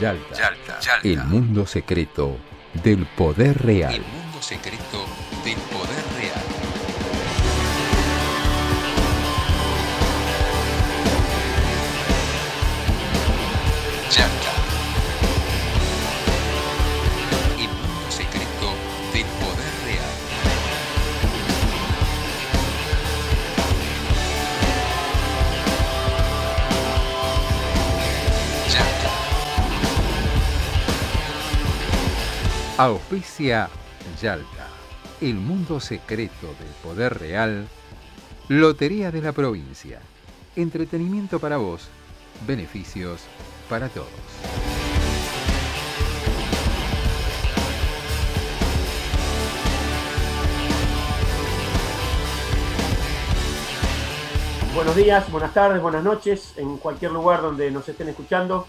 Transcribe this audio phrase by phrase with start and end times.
[0.00, 2.36] Yalta, el mundo secreto
[2.82, 3.94] del poder real.
[3.94, 5.04] El mundo secreto
[5.44, 6.45] del poder real.
[32.78, 33.70] Auspicia
[34.20, 34.66] Yalta,
[35.22, 37.66] el mundo secreto del poder real.
[38.48, 39.98] Lotería de la provincia.
[40.56, 41.88] Entretenimiento para vos.
[42.46, 43.22] Beneficios
[43.70, 44.10] para todos.
[54.74, 58.66] Buenos días, buenas tardes, buenas noches, en cualquier lugar donde nos estén escuchando.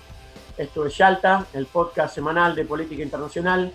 [0.57, 3.73] Esto es Yalta, el podcast semanal de política internacional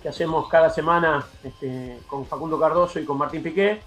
[0.00, 3.80] que hacemos cada semana este, con Facundo Cardoso y con Martín Piqué.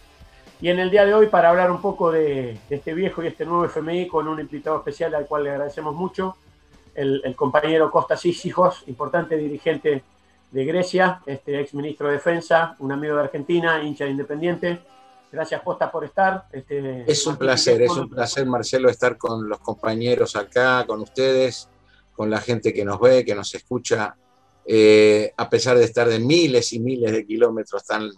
[0.62, 3.28] Y en el día de hoy, para hablar un poco de, de este viejo y
[3.28, 6.38] este nuevo FMI, con un invitado especial al cual le agradecemos mucho,
[6.96, 10.04] el, el compañero Costas Sísijos, importante dirigente
[10.52, 14.80] de Grecia, este ex ministro de Defensa, un amigo de Argentina, hincha de Independiente.
[15.32, 16.46] Gracias, Costa, por estar.
[16.52, 21.68] Este, Es un placer, es un placer, Marcelo, estar con los compañeros acá, con ustedes,
[22.16, 24.16] con la gente que nos ve, que nos escucha,
[24.66, 28.10] eh, a pesar de estar de miles y miles de kilómetros tan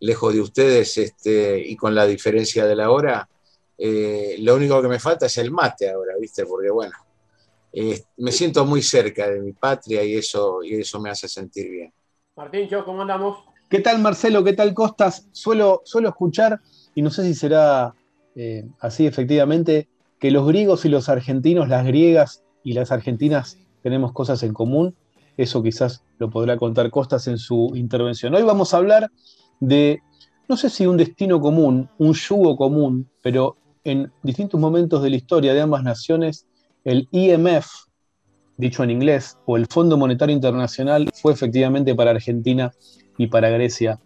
[0.00, 3.28] lejos de ustedes este, y con la diferencia de la hora,
[3.76, 6.46] eh, lo único que me falta es el mate ahora, ¿viste?
[6.46, 6.94] Porque bueno,
[7.72, 11.70] eh, me siento muy cerca de mi patria y eso, y eso me hace sentir
[11.70, 11.92] bien.
[12.36, 13.44] Martín, yo, ¿cómo andamos?
[13.68, 14.44] ¿Qué tal Marcelo?
[14.44, 15.26] ¿Qué tal Costas?
[15.32, 16.60] Suelo, suelo escuchar,
[16.94, 17.94] y no sé si será
[18.36, 19.88] eh, así efectivamente,
[20.20, 24.94] que los griegos y los argentinos, las griegas y las argentinas tenemos cosas en común.
[25.36, 28.34] Eso quizás lo podrá contar Costas en su intervención.
[28.34, 29.10] Hoy vamos a hablar
[29.60, 30.00] de,
[30.48, 35.16] no sé si un destino común, un yugo común, pero en distintos momentos de la
[35.16, 36.46] historia de ambas naciones,
[36.84, 37.66] el IMF,
[38.56, 42.72] dicho en inglés, o el Fondo Monetario Internacional, fue efectivamente para Argentina
[43.18, 44.00] y para Grecia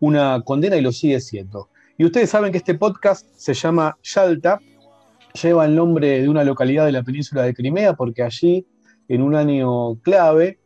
[0.00, 1.70] una condena y lo sigue siendo.
[1.96, 4.60] Y ustedes saben que este podcast se llama Yalta,
[5.42, 8.66] lleva el nombre de una localidad de la península de Crimea, porque allí,
[9.08, 10.58] en un año clave,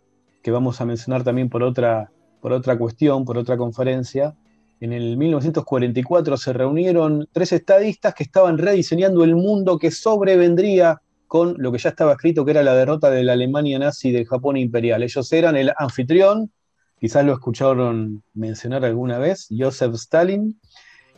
[0.43, 4.35] que vamos a mencionar también por otra, por otra cuestión, por otra conferencia,
[4.81, 11.55] en el 1944 se reunieron tres estadistas que estaban rediseñando el mundo que sobrevendría con
[11.59, 14.27] lo que ya estaba escrito, que era la derrota de la Alemania nazi y del
[14.27, 15.03] Japón imperial.
[15.03, 16.51] Ellos eran el anfitrión,
[16.99, 20.59] quizás lo escucharon mencionar alguna vez, Joseph Stalin,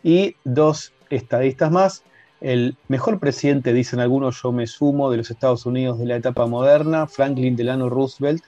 [0.03, 2.03] y dos estadistas más.
[2.41, 6.47] El mejor presidente, dicen algunos, yo me sumo, de los Estados Unidos de la etapa
[6.47, 8.43] moderna, Franklin Delano Roosevelt,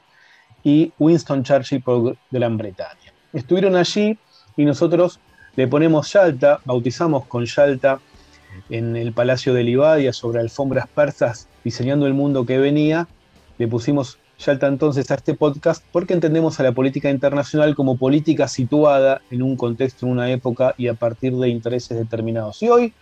[0.65, 3.13] y Winston Churchill por Gran Bretaña.
[3.33, 4.19] Estuvieron allí
[4.57, 5.21] y nosotros
[5.57, 8.01] le ponemos Yalta, bautizamos con Yalta
[8.71, 13.07] en el Palacio de Livadia sobre alfombras persas, diseñando el mundo que venía.
[13.59, 18.49] Le pusimos Yalta entonces a este podcast porque entendemos a la política internacional como política
[18.49, 22.63] situada en un contexto, en una época y a partir de intereses determinados.
[22.63, 22.93] Y hoy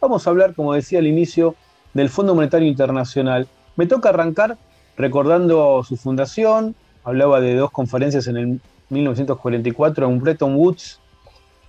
[0.00, 1.54] vamos a hablar, como decía al inicio,
[1.94, 3.48] del Fondo Monetario Internacional.
[3.76, 4.58] Me toca arrancar
[4.96, 8.60] recordando su fundación, hablaba de dos conferencias en el
[8.90, 11.00] 1944 en Bretton Woods,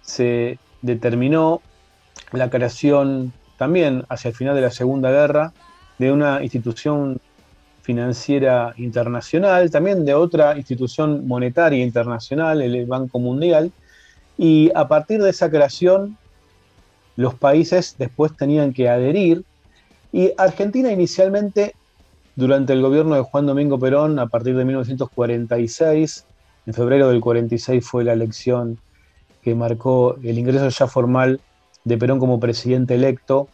[0.02, 1.62] se determinó
[2.32, 5.54] la creación también hacia el final de la Segunda Guerra
[5.98, 7.20] de una institución
[7.82, 13.72] financiera internacional, también de otra institución monetaria internacional, el Banco Mundial,
[14.38, 16.18] y a partir de esa creación
[17.16, 19.44] los países después tenían que adherir
[20.12, 21.76] y Argentina inicialmente
[22.36, 26.26] durante el gobierno de Juan Domingo Perón, a partir de 1946,
[26.66, 28.78] en febrero del 46 fue la elección
[29.42, 31.40] que marcó el ingreso ya formal
[31.84, 33.48] de Perón como presidente electo,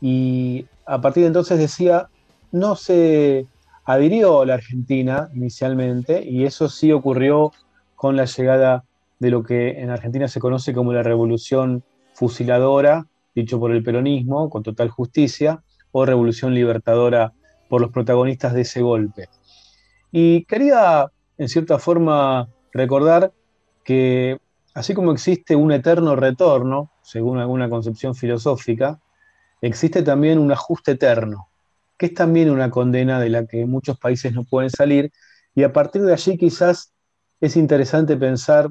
[0.00, 2.08] y a partir de entonces decía,
[2.52, 3.46] no se
[3.84, 7.52] adhirió la Argentina inicialmente, y eso sí ocurrió
[7.96, 8.84] con la llegada
[9.18, 11.82] de lo que en Argentina se conoce como la revolución
[12.12, 15.62] fusiladora, dicho por el peronismo, con total justicia,
[15.92, 17.32] o revolución libertadora
[17.68, 19.28] por los protagonistas de ese golpe.
[20.12, 23.32] Y quería, en cierta forma, recordar
[23.84, 24.38] que
[24.74, 29.00] así como existe un eterno retorno, según alguna concepción filosófica,
[29.60, 31.48] existe también un ajuste eterno,
[31.96, 35.12] que es también una condena de la que muchos países no pueden salir,
[35.54, 36.92] y a partir de allí quizás
[37.40, 38.70] es interesante pensar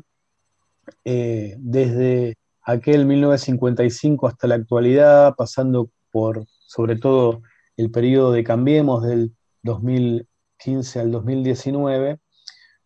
[1.05, 7.41] eh, desde aquel 1955 hasta la actualidad, pasando por sobre todo
[7.77, 12.19] el periodo de Cambiemos del 2015 al 2019,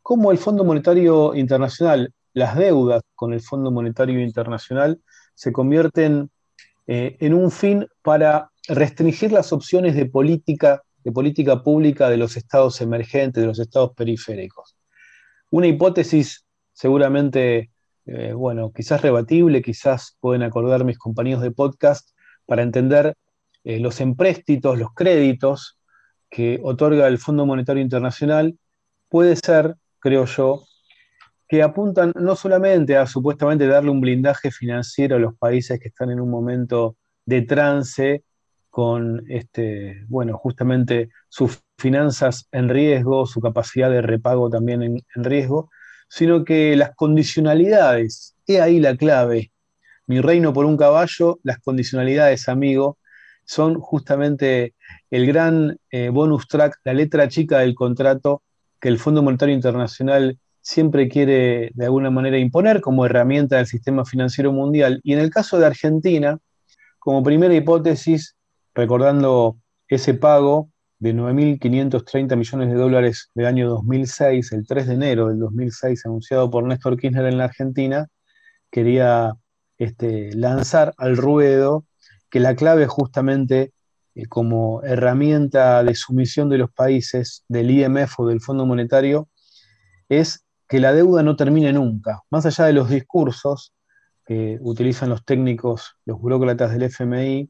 [0.01, 5.01] cómo el Fondo Monetario Internacional, las deudas con el Fondo Monetario Internacional
[5.33, 6.29] se convierten
[6.87, 12.37] eh, en un fin para restringir las opciones de política, de política pública de los
[12.37, 14.77] estados emergentes, de los estados periféricos.
[15.49, 17.71] Una hipótesis seguramente,
[18.05, 22.11] eh, bueno, quizás rebatible, quizás pueden acordar mis compañeros de podcast
[22.45, 23.15] para entender
[23.67, 25.77] eh, los empréstitos, los créditos
[26.29, 28.57] que otorga el Fondo Monetario Internacional,
[29.09, 30.63] puede ser, creo yo,
[31.49, 36.11] que apuntan no solamente a supuestamente darle un blindaje financiero a los países que están
[36.11, 38.23] en un momento de trance
[38.69, 45.69] con este, bueno, justamente sus finanzas en riesgo, su capacidad de repago también en, riesgo,
[46.07, 49.51] sino que las condicionalidades, he ahí la clave.
[50.05, 52.97] Mi reino por un caballo, las condicionalidades, amigo,
[53.47, 54.75] son justamente
[55.09, 58.43] el gran eh, bonus track, la letra chica del contrato
[58.79, 64.03] que el Fondo Monetario Internacional siempre quiere de alguna manera imponer como herramienta del sistema
[64.03, 64.99] financiero mundial.
[65.01, 66.37] Y en el caso de Argentina,
[66.99, 68.35] como primera hipótesis,
[68.75, 69.57] recordando
[69.87, 75.39] ese pago de 9.530 millones de dólares del año 2006, el 3 de enero del
[75.39, 78.07] 2006, anunciado por Néstor Kirchner en la Argentina,
[78.69, 79.31] quería
[79.77, 81.85] este, lanzar al ruedo
[82.29, 83.73] que la clave justamente
[84.15, 89.29] eh, como herramienta de sumisión de los países del IMF o del Fondo Monetario
[90.09, 92.23] es que la deuda no termine nunca.
[92.29, 93.73] Más allá de los discursos
[94.25, 97.49] que utilizan los técnicos, los burócratas del FMI,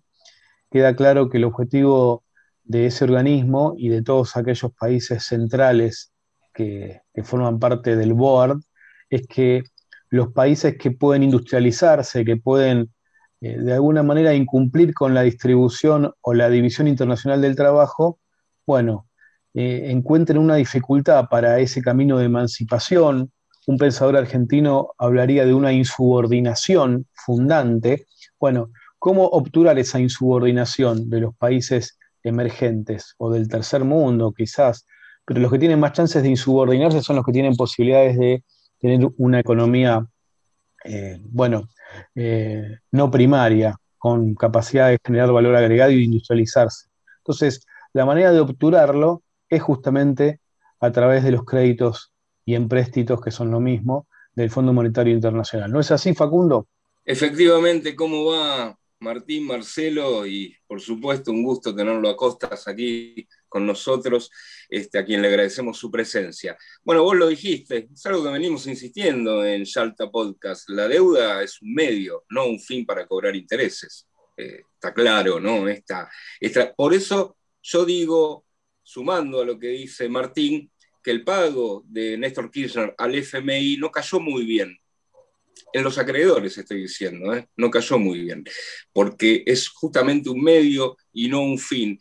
[0.69, 2.23] queda claro que el objetivo
[2.63, 6.11] de ese organismo y de todos aquellos países centrales
[6.53, 8.61] que, forman parte del board
[9.09, 9.63] es que
[10.09, 12.93] los países que pueden industrializarse, que pueden
[13.41, 18.19] eh, de alguna manera incumplir con la distribución o la división internacional del trabajo,
[18.65, 19.07] bueno,
[19.53, 23.31] eh, encuentren una dificultad para ese camino de emancipación.
[23.65, 28.05] Un pensador argentino hablaría de una insubordinación fundante.
[28.39, 34.85] Bueno, ¿Cómo obturar esa insubordinación de los países emergentes o del tercer mundo quizás?
[35.25, 38.43] Pero los que tienen más chances de insubordinarse son los que tienen posibilidades de
[38.79, 40.05] tener una economía,
[40.83, 41.69] eh, bueno,
[42.15, 46.87] eh, no primaria, con capacidad de generar valor agregado y industrializarse.
[47.19, 50.39] Entonces, la manera de obturarlo es justamente
[50.79, 52.11] a través de los créditos
[52.45, 55.71] y empréstitos, que son lo mismo, del Fondo Monetario Internacional.
[55.71, 56.67] ¿No es así, Facundo?
[57.03, 63.65] Efectivamente, ¿cómo va Martín, Marcelo, y por supuesto un gusto tenerlo a Costas aquí con
[63.65, 64.29] nosotros,
[64.69, 66.57] este, a quien le agradecemos su presencia.
[66.83, 71.61] Bueno, vos lo dijiste, es algo que venimos insistiendo en Shalta Podcast, la deuda es
[71.61, 74.07] un medio, no un fin para cobrar intereses.
[74.35, 75.67] Eh, está claro, ¿no?
[75.67, 76.09] Esta,
[76.75, 78.45] por eso yo digo,
[78.83, 80.71] sumando a lo que dice Martín,
[81.03, 84.77] que el pago de Néstor Kirchner al FMI no cayó muy bien
[85.73, 87.47] en los acreedores estoy diciendo, ¿eh?
[87.57, 88.43] no cayó muy bien,
[88.93, 91.99] porque es justamente un medio y no un fin.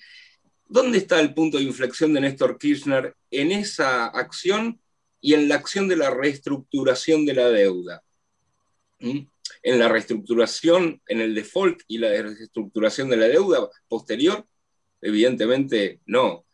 [0.69, 4.81] ¿Dónde está el punto de inflexión de Néstor Kirchner en esa acción
[5.21, 8.03] y en la acción de la reestructuración de la deuda?
[8.99, 9.21] ¿Mm?
[9.63, 14.45] En la reestructuración, en el default y la reestructuración de la deuda posterior,
[15.01, 16.47] evidentemente no,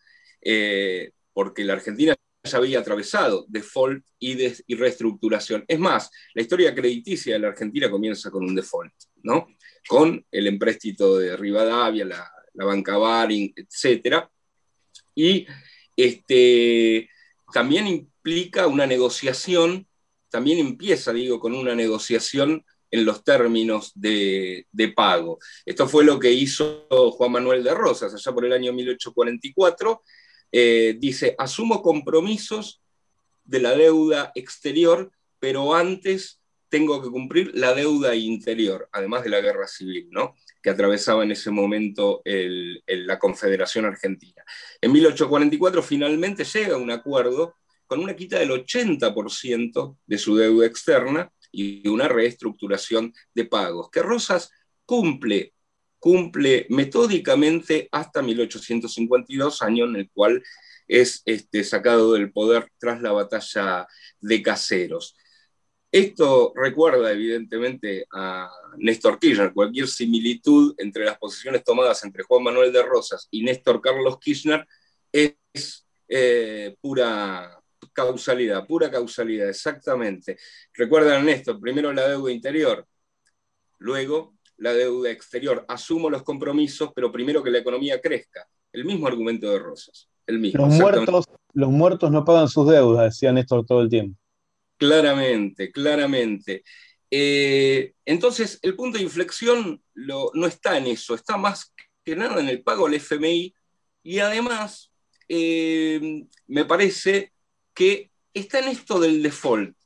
[0.42, 2.14] eh, porque la Argentina
[2.44, 5.64] ya había atravesado default y, reestructuración.
[5.66, 8.92] Es más, la historia crediticia de la Argentina comienza con un default,
[9.22, 9.46] ¿no?
[9.88, 14.24] Con el empréstito de Rivadavia, la, banca Baring, etc.
[15.14, 15.46] Y
[15.96, 17.08] este,
[17.52, 19.86] también implica una negociación,
[20.30, 25.38] también empieza, digo, con una negociación en los términos de, de, pago.
[25.64, 30.02] Esto fue lo que hizo Juan Manuel de Rosas allá por el año 1844
[30.54, 32.82] eh, dice, asumo compromisos
[33.44, 36.41] de la deuda exterior, pero antes
[36.72, 40.34] tengo que cumplir la deuda interior, además de la guerra civil, ¿no?
[40.62, 44.42] que atravesaba en ese momento la Confederación Argentina.
[44.80, 50.64] En 1844 finalmente llega a un acuerdo con una quita del 80% de su deuda
[50.64, 54.50] externa y una reestructuración de pagos, que Rosas
[54.86, 55.52] cumple
[55.98, 60.42] cumple metódicamente hasta 1852, año en el cual
[60.88, 63.86] es este, sacado del poder tras la batalla
[64.20, 65.14] de Caseros.
[65.92, 69.52] Esto recuerda evidentemente a Néstor Kirchner.
[69.52, 74.66] Cualquier similitud entre las posiciones tomadas entre Juan Manuel de Rosas y Néstor Carlos Kirchner
[75.12, 77.60] es eh, pura
[77.92, 80.38] causalidad, pura causalidad, exactamente.
[80.72, 82.86] Recuerdan Néstor, primero la deuda interior,
[83.78, 88.48] luego la deuda exterior, asumo los compromisos, pero primero que la economía crezca.
[88.72, 90.08] El mismo argumento de Rosas.
[90.26, 90.66] el mismo.
[90.66, 94.21] Los muertos, los muertos no pagan sus deudas, decía Néstor todo el tiempo.
[94.82, 96.64] Claramente, claramente.
[97.08, 101.72] Eh, entonces, el punto de inflexión no está en eso, está más
[102.04, 103.54] que nada en el pago al FMI
[104.02, 104.90] y además
[105.28, 107.32] eh, me parece
[107.72, 109.76] que está en esto del default.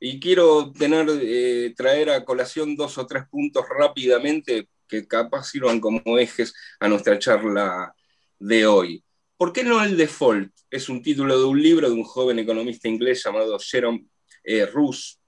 [0.00, 5.78] Y quiero tener, eh, traer a colación dos o tres puntos rápidamente que capaz sirvan
[5.78, 7.94] como ejes a nuestra charla
[8.38, 9.04] de hoy.
[9.36, 10.52] ¿Por qué no el default?
[10.70, 14.06] Es un título de un libro de un joven economista inglés llamado Jerome
[14.48, 14.66] eh,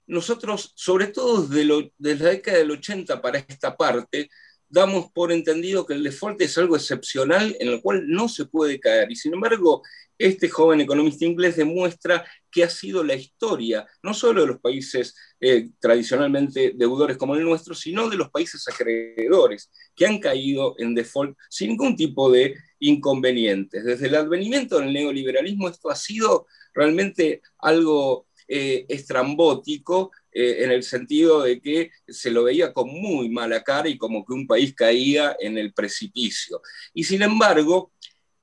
[0.07, 4.29] nosotros, sobre todo desde, desde, la década del 80 para esta parte,
[4.67, 8.79] damos por entendido que el default es algo excepcional en el cual no se puede
[8.79, 9.11] caer.
[9.11, 9.83] Y sin embargo,
[10.17, 15.15] este joven economista inglés demuestra que ha sido la historia, no solo de los países
[15.39, 20.95] eh, tradicionalmente deudores como el nuestro, sino de los países acreedores, que han caído en
[20.95, 23.83] default sin ningún tipo de inconvenientes.
[23.83, 30.83] Desde el advenimiento del neoliberalismo esto ha sido realmente algo eh, estrambótico eh, en el
[30.83, 34.75] sentido de que se lo veía con muy mala cara y como que un país
[34.75, 36.61] caía en el precipicio.
[36.93, 37.93] Y sin embargo,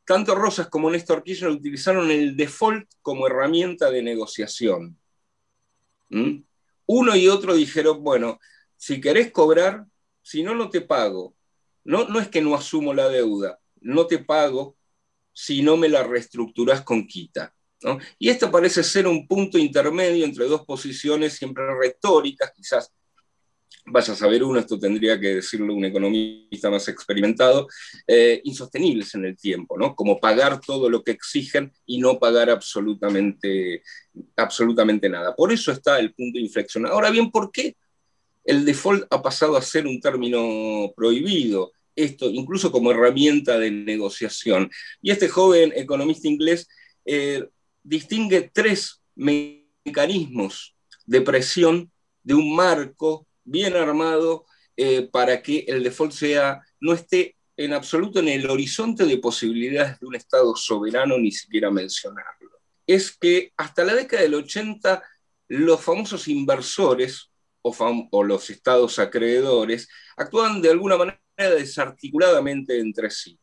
[0.07, 4.99] tanto Rosas como Néstor Kirchner utilizaron el default como herramienta de negociación.
[6.09, 6.39] ¿Mm?
[6.87, 8.41] Uno y otro dijeron, bueno,
[8.79, 9.85] si querés cobrar,
[10.23, 11.37] si no, no te pago.
[11.85, 14.75] No, no es que no asumo la deuda, no te pago
[15.35, 17.55] si no me la reestructuras con quita.
[18.19, 22.93] Y esto parece ser un punto intermedio entre dos posiciones siempre retóricas, quizás
[23.91, 27.69] vaya a saber uno, esto tendría que decirlo un economista más experimentado,
[28.07, 29.95] eh, insostenibles en el tiempo, ¿no?
[29.95, 33.83] Como pagar todo lo que exigen y no pagar absolutamente,
[34.37, 35.35] absolutamente nada.
[35.35, 36.87] Por eso está el punto de inflexión.
[36.87, 37.77] Ahora bien, ¿por qué
[38.45, 41.73] el default ha pasado a ser un término prohibido?
[41.95, 44.71] Esto, incluso como herramienta de negociación.
[45.03, 46.69] Y este joven economista inglés
[47.05, 47.45] eh,
[47.83, 51.91] distingue tres mecanismos de presión
[52.23, 58.21] de un marco bien armado eh, para que el default sea, no esté en absoluto
[58.21, 62.51] en el horizonte de posibilidades de un Estado soberano, ni siquiera mencionarlo.
[62.87, 65.03] Es que hasta la década del 80
[65.49, 67.31] los famosos inversores
[67.63, 67.75] o,
[68.13, 73.39] o los estados acreedores actuaban de alguna manera desarticuladamente entre sí.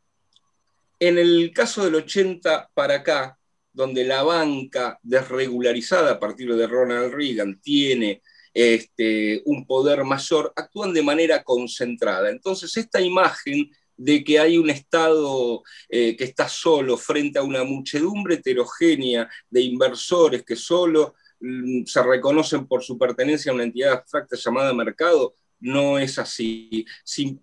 [1.00, 3.38] En el caso del 80 para acá,
[3.76, 8.22] donde la banca desregularizada a partir de Ronald Reagan tiene
[8.54, 12.30] este, un poder mayor, actúan de manera concentrada.
[12.30, 17.64] Entonces, esta imagen de que hay un Estado eh, que está solo frente a una
[17.64, 23.94] muchedumbre heterogénea de inversores que solo mm, se reconocen por su pertenencia a una entidad
[23.94, 26.86] abstracta llamada mercado, no es así.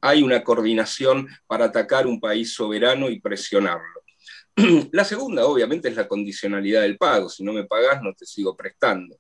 [0.01, 4.02] hay una coordinación para atacar un país soberano y presionarlo.
[4.93, 7.29] La segunda, obviamente, es la condicionalidad del pago.
[7.29, 9.19] Si no me pagas, no te sigo prestando.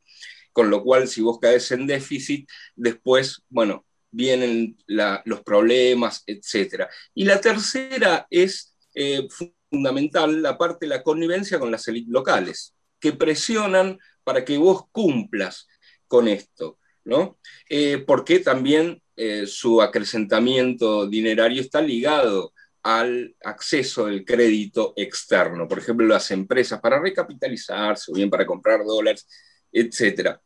[0.52, 6.84] Con lo cual, si vos caes en déficit, después, bueno, vienen los problemas, etc.
[7.14, 9.26] Y la tercera es eh,
[9.70, 14.84] fundamental, la parte de la connivencia con las élites locales, que presionan para que vos
[14.92, 15.66] cumplas
[16.06, 17.38] con esto, ¿no?
[17.70, 25.78] Eh, porque también eh, su acrecentamiento dinerario está ligado al acceso del crédito externo, por
[25.78, 29.26] ejemplo, las empresas para recapitalizarse o bien para comprar dólares,
[29.70, 30.36] etc.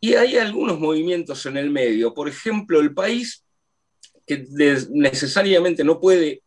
[0.00, 3.44] Y hay algunos movimientos en el medio, por ejemplo, el país
[4.26, 4.46] que
[4.90, 6.42] necesariamente no puede,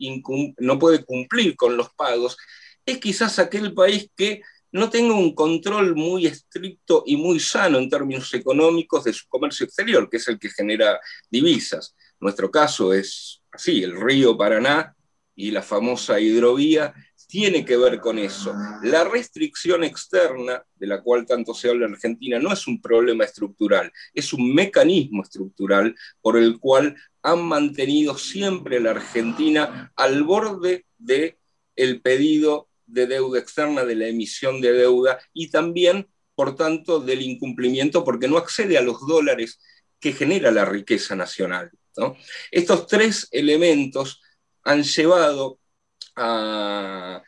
[0.58, 2.38] no puede cumplir con los pagos,
[2.86, 7.90] es quizás aquel país que no tenga un control muy estricto y muy sano en
[7.90, 11.96] términos económicos de su comercio exterior, que es el que genera divisas.
[12.20, 14.97] Nuestro caso es así, el río Paraná
[15.38, 16.94] y la famosa hidrovía
[17.28, 18.54] tiene que ver con eso.
[18.82, 23.24] La restricción externa, de la cual tanto se habla en Argentina, no es un problema
[23.24, 30.86] estructural, es un mecanismo estructural por el cual han mantenido siempre la Argentina al borde
[30.98, 31.38] del
[31.76, 37.22] el pedido de deuda externa, de la emisión de deuda y también, por tanto, del
[37.22, 39.60] incumplimiento porque no accede a los dólares
[40.00, 41.70] que genera la riqueza nacional.
[42.52, 44.22] Estos tres elementos
[44.68, 45.60] han llevado
[46.16, 47.24] a,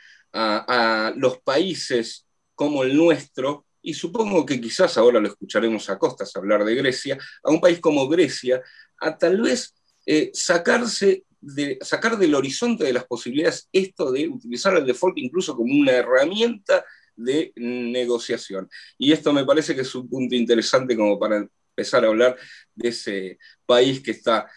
[1.15, 6.65] los países como el nuestro, y supongo que quizás ahora lo escucharemos a costas hablar
[6.65, 8.61] de Grecia, a un país como Grecia,
[8.99, 9.73] a tal vez
[10.05, 15.55] eh, sacarse de, sacar del horizonte de las posibilidades esto de utilizar el default incluso
[15.55, 16.83] como una herramienta
[17.15, 18.69] de negociación.
[18.97, 22.37] Y esto me parece que es un punto interesante como para empezar a hablar
[22.75, 24.49] de ese país que está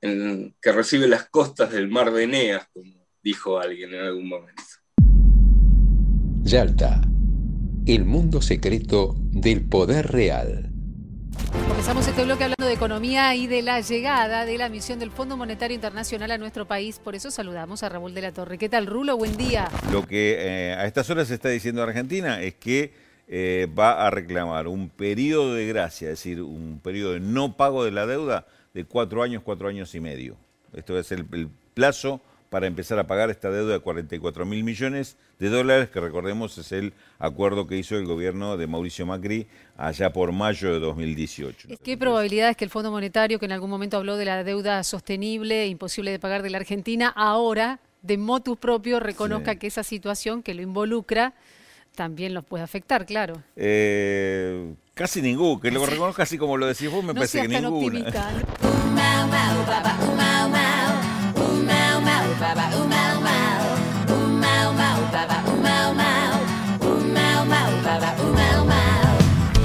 [0.00, 4.62] que recibe las costas del mar de Eneas, como dijo alguien en algún momento.
[6.42, 7.00] Yalta,
[7.86, 10.70] el mundo secreto del poder real.
[11.68, 15.36] Comenzamos este bloque hablando de economía y de la llegada de la misión del Fondo
[15.36, 16.98] Monetario Internacional a nuestro país.
[16.98, 18.58] Por eso saludamos a Raúl de la Torre.
[18.58, 19.16] ¿Qué tal, Rulo?
[19.16, 19.68] Buen día.
[19.92, 22.92] Lo que eh, a estas horas se está diciendo Argentina es que
[23.28, 27.84] eh, va a reclamar un periodo de gracia, es decir, un periodo de no pago
[27.84, 30.36] de la deuda de cuatro años, cuatro años y medio.
[30.72, 32.20] Esto es el, el plazo
[32.50, 36.72] para empezar a pagar esta deuda de 44 mil millones de dólares, que recordemos es
[36.72, 39.46] el acuerdo que hizo el gobierno de Mauricio Macri
[39.76, 41.68] allá por mayo de 2018.
[41.82, 44.82] ¿Qué probabilidad es que el Fondo Monetario, que en algún momento habló de la deuda
[44.82, 49.58] sostenible, imposible de pagar de la Argentina, ahora, de motus propio, reconozca Sí.
[49.58, 51.34] que esa situación que lo involucra
[51.98, 53.42] también los puede afectar, claro?
[53.56, 57.48] Eh, casi ningún, que lo reconozca así como lo decís vos, me no parece que
[57.48, 57.68] ninguna.
[57.70, 58.30] optimista.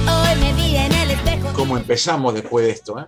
[0.07, 1.53] Hoy me vi en el espejo.
[1.53, 2.99] ¿Cómo empezamos después de esto?
[2.99, 3.05] eh?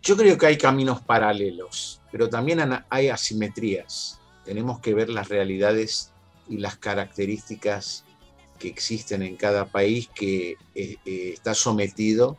[0.00, 4.20] Yo creo que hay caminos paralelos, pero también hay asimetrías.
[4.44, 6.12] Tenemos que ver las realidades
[6.48, 8.04] y las características
[8.58, 12.38] que existen en cada país que eh, eh, está sometido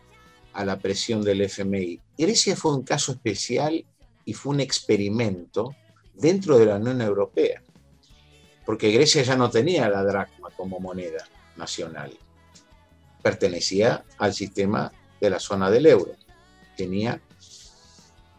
[0.53, 1.99] a la presión del FMI.
[2.17, 3.85] Grecia fue un caso especial
[4.25, 5.75] y fue un experimento
[6.13, 7.61] dentro de la Unión Europea,
[8.65, 12.17] porque Grecia ya no tenía la dracma como moneda nacional,
[13.23, 16.13] pertenecía al sistema de la zona del euro,
[16.75, 17.21] tenía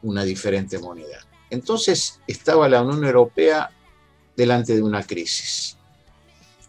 [0.03, 1.19] una diferente moneda.
[1.51, 3.71] Entonces estaba la Unión Europea
[4.37, 5.77] delante de una crisis.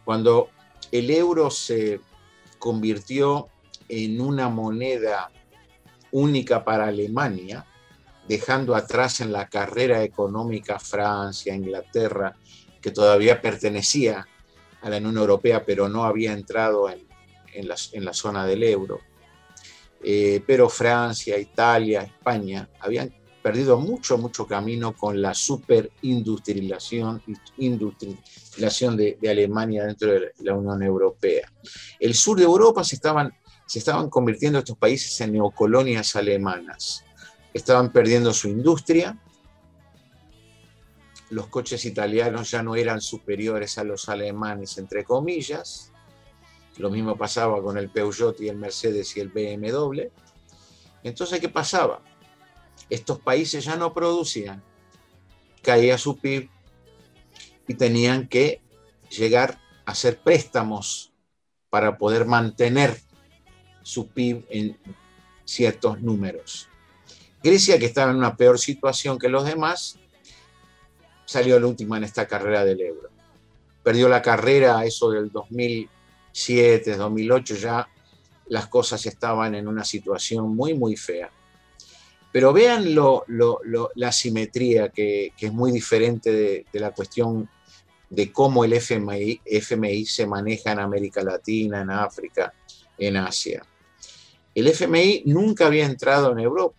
[0.03, 0.49] Cuando
[0.91, 1.99] el euro se
[2.59, 3.47] convirtió
[3.87, 5.31] en una moneda
[6.11, 7.65] única para Alemania,
[8.27, 12.35] dejando atrás en la carrera económica Francia, Inglaterra,
[12.81, 14.27] que todavía pertenecía
[14.81, 17.07] a la Unión Europea, pero no había entrado en,
[17.67, 18.99] la zona del euro.
[20.03, 27.21] Eh, pero Francia, Italia, España habían perdido mucho, mucho camino con la superindustrialización
[27.57, 31.51] industrialización de, Alemania dentro de la Unión Europea.
[31.99, 33.33] El sur de Europa se estaban,
[33.65, 37.03] se estaban convirtiendo estos países en neocolonias alemanas.
[37.53, 39.17] Estaban perdiendo su industria.
[41.29, 45.91] Los coches italianos ya no eran superiores a los alemanes, entre comillas.
[46.77, 50.09] Lo mismo pasaba con el Peugeot y el Mercedes y el BMW.
[51.03, 52.01] Entonces, ¿qué pasaba?
[52.91, 54.61] Estos países ya no producían,
[55.63, 56.49] caía su PIB
[57.65, 58.61] y tenían que
[59.09, 61.13] llegar a hacer préstamos
[61.69, 62.99] para poder mantener
[63.81, 64.77] su PIB en
[65.45, 66.67] ciertos números.
[67.41, 69.97] Grecia, que estaba en una peor situación que los demás,
[71.23, 73.09] salió la última en esta carrera del euro.
[73.83, 77.87] Perdió la carrera, eso del 2007, 2008, ya
[78.47, 81.31] las cosas estaban en una situación muy, muy fea.
[82.31, 82.95] Pero vean
[83.95, 87.49] la simetría que, es muy diferente de, la cuestión
[88.09, 92.53] de cómo el FMI, FMI se maneja en América Latina, en África,
[92.97, 93.65] en Asia.
[94.55, 96.77] El FMI nunca había entrado en Europa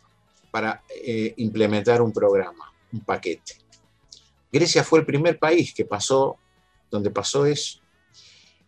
[0.51, 3.55] para eh, implementar un programa, un paquete.
[4.51, 6.37] Grecia fue el primer país que pasó,
[6.91, 7.81] donde pasó eso.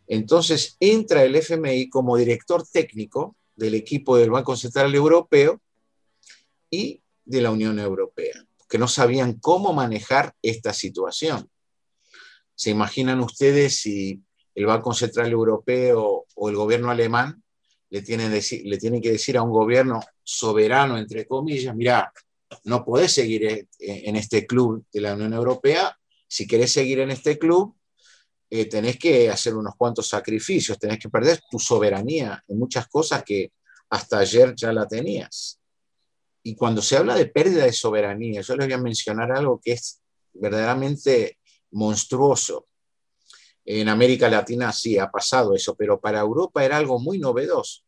[0.07, 5.61] Entonces entra el FMI como director técnico del equipo del Banco Central Europeo
[6.75, 11.49] y de la Unión Europea, que no sabían cómo manejar esta situación.
[12.55, 14.23] ¿Se imaginan ustedes si
[14.55, 17.43] el Banco Central Europeo o el gobierno alemán
[17.91, 22.13] le tienen, le tienen que decir a un gobierno soberano, entre comillas, mira,
[22.65, 27.39] no podés seguir en este club de la Unión Europea, si querés seguir en este
[27.39, 27.77] club,
[28.51, 33.23] eh, tenés que hacer unos cuantos sacrificios, tenés que perder tu soberanía en muchas cosas
[33.23, 33.53] que
[33.91, 35.61] hasta ayer ya la tenías.
[36.47, 39.73] Y cuando se habla de pérdida de soberanía, yo les voy a mencionar algo que
[39.73, 40.03] es
[40.35, 41.39] verdaderamente
[41.71, 42.67] monstruoso.
[43.65, 47.81] En América Latina sí ha pasado eso, pero para Europa era algo muy novedoso.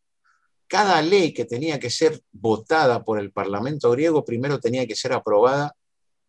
[0.66, 5.12] Cada ley que tenía que ser votada por el Parlamento griego primero tenía que ser
[5.12, 5.76] aprobada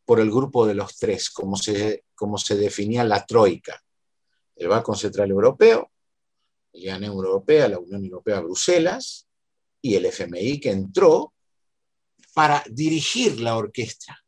[0.04, 3.82] por el grupo de los tres, como se, como se definía la troika.
[4.54, 5.92] El Banco Central Europeo,
[6.74, 9.28] la Unión Europea, la Unión Europea Bruselas
[9.82, 11.34] y el FMI que entró
[12.38, 14.24] para dirigir la orquesta,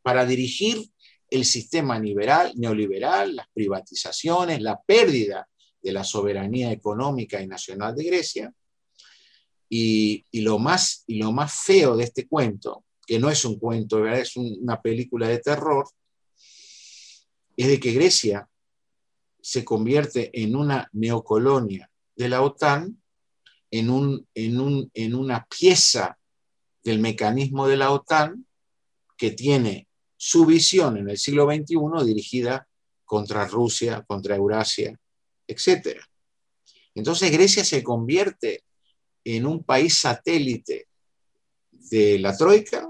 [0.00, 0.88] para dirigir
[1.28, 5.48] el sistema liberal, neoliberal, las privatizaciones, la pérdida
[5.82, 8.54] de la soberanía económica y nacional de Grecia.
[9.68, 13.58] Y, y, lo, más, y lo más feo de este cuento, que no es un
[13.58, 15.84] cuento, es un, una película de terror,
[17.56, 18.48] es de que Grecia
[19.40, 23.02] se convierte en una neocolonia de la OTAN,
[23.72, 26.16] en, un, en, un, en una pieza
[26.86, 28.46] del mecanismo de la OTAN
[29.18, 32.68] que tiene su visión en el siglo XXI dirigida
[33.04, 34.96] contra Rusia, contra Eurasia,
[35.48, 36.00] etc.
[36.94, 38.62] Entonces Grecia se convierte
[39.24, 40.86] en un país satélite
[41.72, 42.88] de la Troika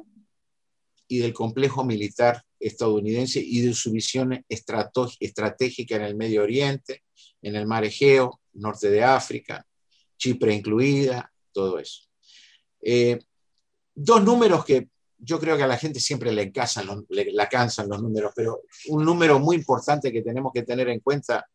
[1.09, 7.03] y del complejo militar estadounidense y de su visión estratégica en el Medio Oriente,
[7.41, 9.67] en el Mar Egeo, norte de África,
[10.19, 12.03] Chipre incluida, todo eso.
[12.83, 13.19] Eh,
[13.97, 16.53] dos números que yo creo que a la gente siempre le,
[17.09, 21.01] le, la cansan los números, pero un número muy importante que tenemos que tener en
[21.01, 21.49] cuenta,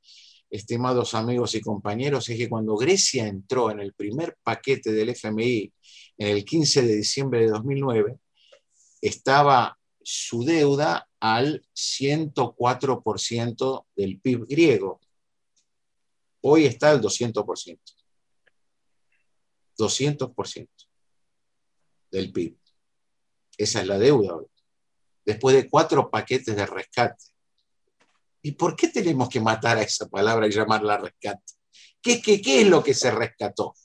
[0.50, 5.72] estimados amigos y compañeros, es que cuando Grecia entró en el primer paquete del FMI
[6.18, 8.18] en el 15 de diciembre de 2009,
[9.00, 15.00] estaba su deuda al 104% del PIB griego.
[16.42, 17.78] Hoy está al 200%.
[19.78, 20.81] 200%
[22.12, 22.58] del PIB.
[23.58, 24.46] Esa es la deuda hoy.
[25.26, 27.24] Después de cuatro paquetes de rescate.
[28.42, 31.54] ¿Y por qué tenemos que matar a esa palabra y llamarla rescate?
[32.02, 33.76] ¿Qué, qué, qué es lo que se rescató?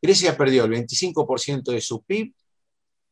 [0.00, 2.34] Grecia perdió el 25% de su PIB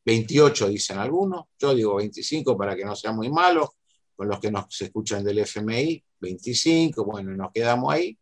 [0.05, 3.77] 28 dicen algunos, yo digo 25 para que no sea muy malo,
[4.15, 8.19] con los que nos escuchan del FMI, 25, bueno, nos quedamos ahí.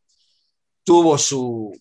[0.84, 1.72] Tuvo su,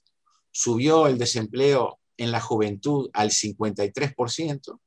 [0.52, 4.80] subió el desempleo en la juventud al 53%.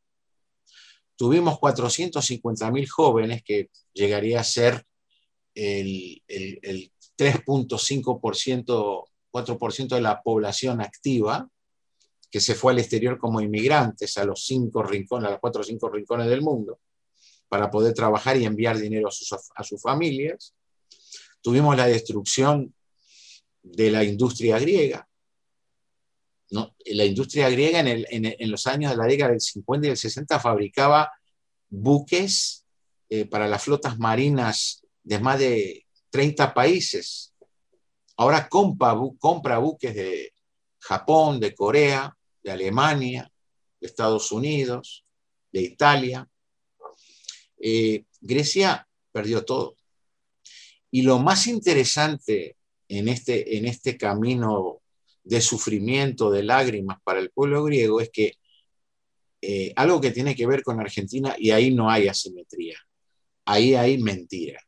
[1.17, 4.85] Tuvimos 450 mil jóvenes, que llegaría a ser
[5.55, 11.49] el, el, el 3.5%, 4% de la población activa
[12.35, 15.65] que se fue al exterior como inmigrantes a los cinco rincones, a los cuatro o
[15.65, 16.81] cinco rincones del mundo,
[17.49, 20.53] para poder trabajar y enviar dinero a sus, familias.
[21.41, 22.75] Tuvimos la destrucción
[23.63, 25.07] de la industria griega.
[26.51, 26.75] ¿No?
[26.87, 31.11] La industria griega en, los años de la década del 50 y del 60 fabricaba
[31.69, 32.65] buques
[33.09, 37.35] eh, para las flotas marinas de más de 30 países.
[38.17, 40.33] Ahora compra, compra buques de
[40.79, 43.31] Japón, de Corea, de Alemania,
[43.81, 45.05] de Estados Unidos,
[45.51, 46.29] de Italia.
[47.59, 49.77] Eh, Grecia perdió todo.
[50.91, 52.57] Y lo más interesante
[52.89, 54.83] en este, en este camino
[55.25, 58.35] de sufrimiento, de lágrimas para el pueblo griego es que
[59.41, 62.79] eh, algo que tiene que ver con Argentina, y ahí no hay asimetría,
[63.45, 64.59] ahí hay mentira.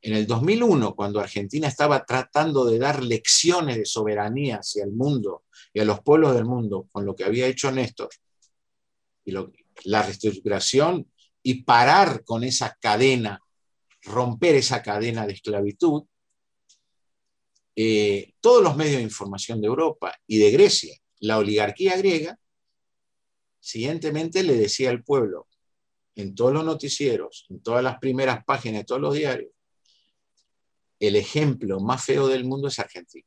[0.00, 5.44] En el 2001, cuando Argentina estaba tratando de dar lecciones de soberanía hacia el mundo
[5.74, 8.08] y a los pueblos del mundo con lo que había hecho Néstor,
[9.24, 9.32] y
[9.84, 11.10] la reestructuración
[11.42, 13.40] y parar con esa cadena,
[14.02, 16.04] romper esa cadena de esclavitud,
[17.76, 22.38] eh, todos los medios de información de Europa y de Grecia, la oligarquía griega,
[23.60, 25.46] siguientemente le decía al pueblo,
[26.16, 29.50] en todos los noticieros, en todas las primeras páginas de todos los diarios,
[30.98, 33.26] el ejemplo más feo del mundo es Argentina.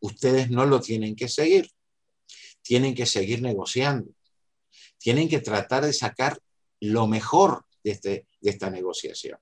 [0.00, 1.70] Ustedes no lo tienen que seguir.
[2.62, 4.10] Tienen que seguir negociando.
[4.98, 6.38] Tienen que tratar de sacar
[6.80, 9.38] lo mejor de, este, de esta negociación.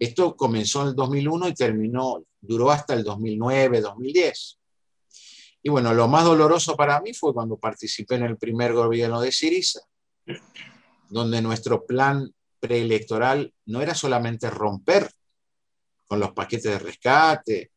[0.00, 4.58] Esto comenzó en el 2001 y terminó, duró hasta el 2009, 2010.
[5.62, 9.30] Y bueno, lo más doloroso para mí fue cuando participé en el primer gobierno de
[9.30, 9.80] Siriza,
[11.10, 15.10] donde nuestro plan preelectoral no era solamente romper
[16.06, 17.72] con los paquetes de rescate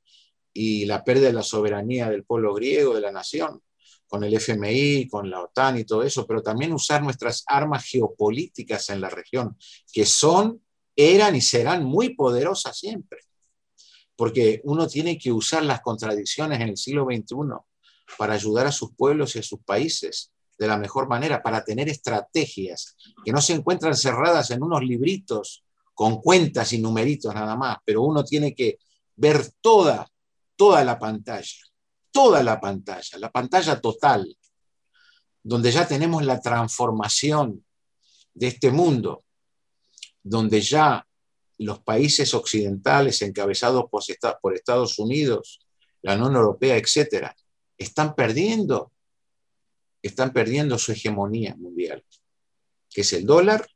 [0.53, 3.61] y la pérdida de la soberanía del pueblo griego, de la nación,
[4.07, 8.89] con el FMI, con la OTAN y todo eso, pero también usar nuestras armas geopolíticas
[8.91, 9.57] en la región,
[9.91, 10.63] que son,
[10.95, 13.19] eran y serán muy poderosas siempre,
[14.15, 17.35] porque uno tiene que usar las contradicciones en el siglo XXI
[18.17, 21.89] para ayudar a sus pueblos y a sus países de la mejor manera, para tener
[21.89, 27.77] estrategias que no se encuentran cerradas en unos libritos con cuentas y numeritos nada más,
[27.83, 28.77] pero uno tiene que
[29.15, 30.07] ver toda,
[30.55, 31.57] toda la pantalla,
[32.11, 34.37] toda la pantalla, la pantalla total,
[35.41, 37.65] donde ya tenemos la transformación
[38.33, 39.23] de este mundo,
[40.23, 41.05] donde ya
[41.59, 43.85] los países occidentales encabezados
[44.41, 45.59] por Estados Unidos,
[46.01, 47.35] la Unión Europea, etcétera,
[47.77, 48.91] están perdiendo,
[50.01, 52.03] están perdiendo su hegemonía mundial,
[52.89, 53.67] que es el dólar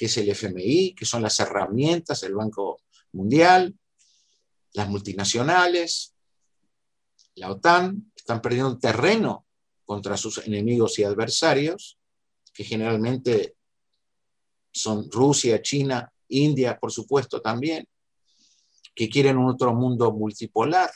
[0.00, 2.80] que es el FMI, que son las herramientas del Banco
[3.12, 3.78] Mundial,
[4.72, 6.14] las multinacionales,
[7.34, 9.44] la OTAN, están perdiendo terreno
[9.84, 11.98] contra sus enemigos y adversarios,
[12.54, 13.56] que generalmente
[14.72, 17.86] son Rusia, China, India, por supuesto, también.
[18.94, 20.90] que quieren un otro mundo multipolar,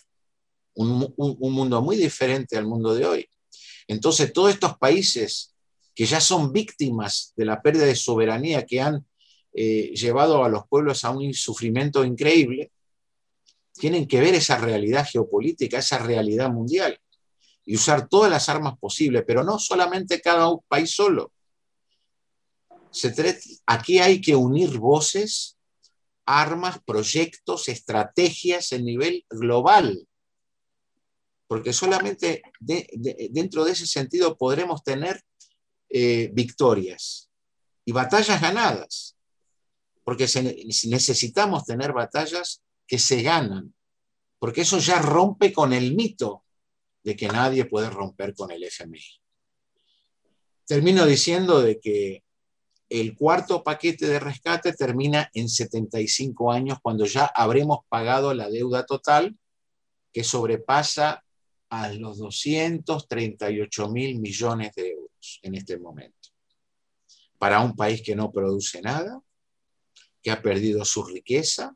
[0.74, 3.28] un, un- un mundo muy diferente al mundo de hoy.
[3.88, 5.54] Entonces, todos estos países
[5.94, 9.06] que ya son víctimas de la pérdida de soberanía que han
[9.54, 12.72] eh, llevado a los pueblos a un sufrimiento increíble,
[13.74, 16.98] tienen que ver esa realidad geopolítica, esa realidad mundial
[17.66, 21.32] y usar todas las armas posibles, pero no solamente cada país solo.
[22.94, 23.12] Se
[23.66, 25.58] aquí hay que unir voces,
[26.26, 30.08] armas, proyectos, estrategias en nivel global,
[31.46, 35.22] porque solamente de- de- dentro de ese sentido podremos tener
[35.90, 37.30] eh, victorias
[37.84, 39.16] y batallas ganadas,
[40.02, 40.56] porque se ne-
[40.88, 43.74] necesitamos tener batallas que se ganan,
[44.38, 46.44] porque eso ya rompe con el mito
[47.02, 49.04] de que nadie puede romper con el FMI.
[50.66, 52.23] Termino diciendo de que
[53.00, 58.86] el cuarto paquete de rescate termina en 75 años cuando ya habremos pagado la deuda
[58.86, 59.36] total
[60.12, 61.24] que sobrepasa
[61.70, 66.28] a los 238 mil millones de euros en este momento.
[67.36, 69.20] Para un país que no produce nada,
[70.22, 71.74] que ha perdido su riqueza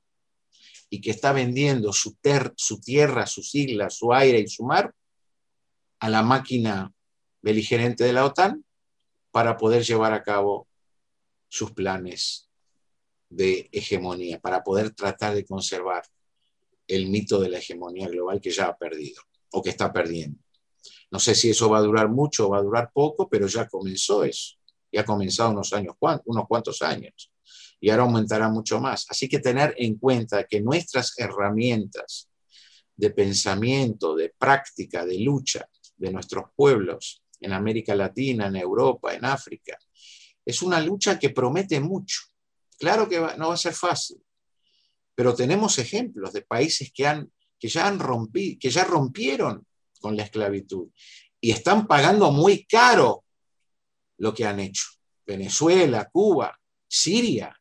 [0.89, 4.95] y que está vendiendo su, ter- su tierra, sus islas, su aire y su mar
[5.99, 6.93] a la máquina
[7.43, 8.65] beligerante de la OTAN
[9.33, 10.68] para poder llevar a cabo
[11.49, 12.49] sus planes
[13.29, 16.03] de hegemonía, para poder tratar de conservar
[16.87, 20.41] el mito de la hegemonía global que ya ha perdido o que está perdiendo.
[21.11, 23.69] No sé si eso va a durar mucho o va a durar poco, pero ya
[23.69, 24.57] comenzó eso.
[24.91, 27.31] Ya ha comenzado unos años, unos cuantos años.
[27.81, 29.07] Y ahora aumentará mucho más.
[29.09, 32.29] Así que tener en cuenta que nuestras herramientas
[32.97, 39.25] de pensamiento, de práctica, de lucha de nuestros pueblos en América Latina, en Europa, en
[39.25, 39.79] África,
[40.49, 42.21] es una lucha que promete mucho.
[42.79, 44.17] Claro que va- no va a ser fácil,
[45.15, 49.67] pero tenemos ejemplos de países que, han, que, ya han rompi- que ya rompieron
[50.01, 50.89] con la esclavitud
[51.39, 53.25] y están pagando muy caro
[54.17, 54.85] lo que han hecho.
[55.27, 56.59] Venezuela, Cuba,
[56.89, 57.55] Siria.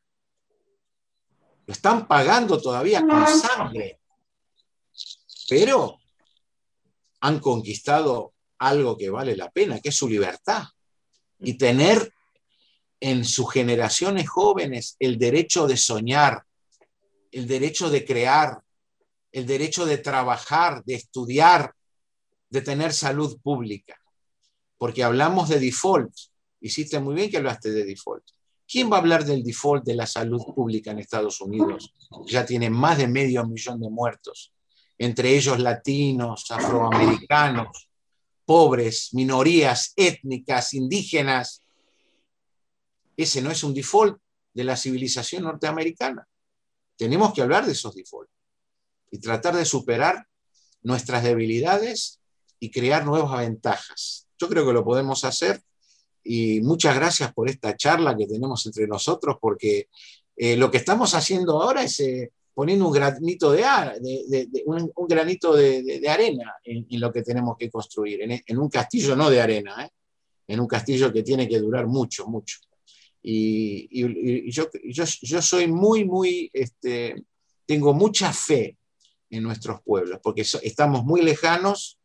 [1.65, 3.99] Lo están pagando todavía con sangre.
[5.49, 5.99] Pero
[7.19, 10.63] han conquistado algo que vale la pena, que es su libertad.
[11.39, 12.13] Y tener
[12.99, 16.43] en sus generaciones jóvenes el derecho de soñar,
[17.31, 18.59] el derecho de crear,
[19.31, 21.73] el derecho de trabajar, de estudiar,
[22.49, 23.99] de tener salud pública.
[24.77, 26.13] Porque hablamos de default.
[26.61, 28.23] Hiciste muy bien que hablaste de default.
[28.67, 31.93] ¿Quién va a hablar del default de la salud pública en Estados Unidos?
[32.25, 34.53] Ya tiene más de medio millón de muertos,
[34.97, 37.89] entre ellos latinos, afroamericanos,
[38.45, 41.61] pobres, minorías étnicas, indígenas.
[43.17, 44.17] Ese no es un default
[44.53, 46.27] de la civilización norteamericana.
[46.95, 48.31] Tenemos que hablar de esos defaults
[49.11, 50.27] y tratar de superar
[50.83, 52.19] nuestras debilidades
[52.59, 54.27] y crear nuevas ventajas.
[54.37, 55.61] Yo creo que lo podemos hacer
[56.23, 59.89] y muchas gracias por esta charla que tenemos entre nosotros porque
[60.35, 66.03] eh, lo que estamos haciendo ahora es eh, poniendo un granito de, un, granito de,
[66.09, 69.89] arena en, lo que tenemos que construir, en, en un castillo no de arena, ¿eh?
[70.47, 72.57] en un castillo que tiene que durar mucho, mucho.
[73.29, 77.25] Y, yo, yo, soy muy, muy, este,
[77.65, 78.77] tengo mucha fe
[79.29, 81.99] en nuestros pueblos, porque estamos muy lejanos,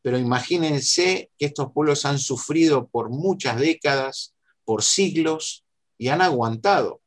[0.00, 5.64] pero imagínense que estos pueblos han sufrido por muchas décadas, por siglos,
[5.98, 7.02] y han aguantado,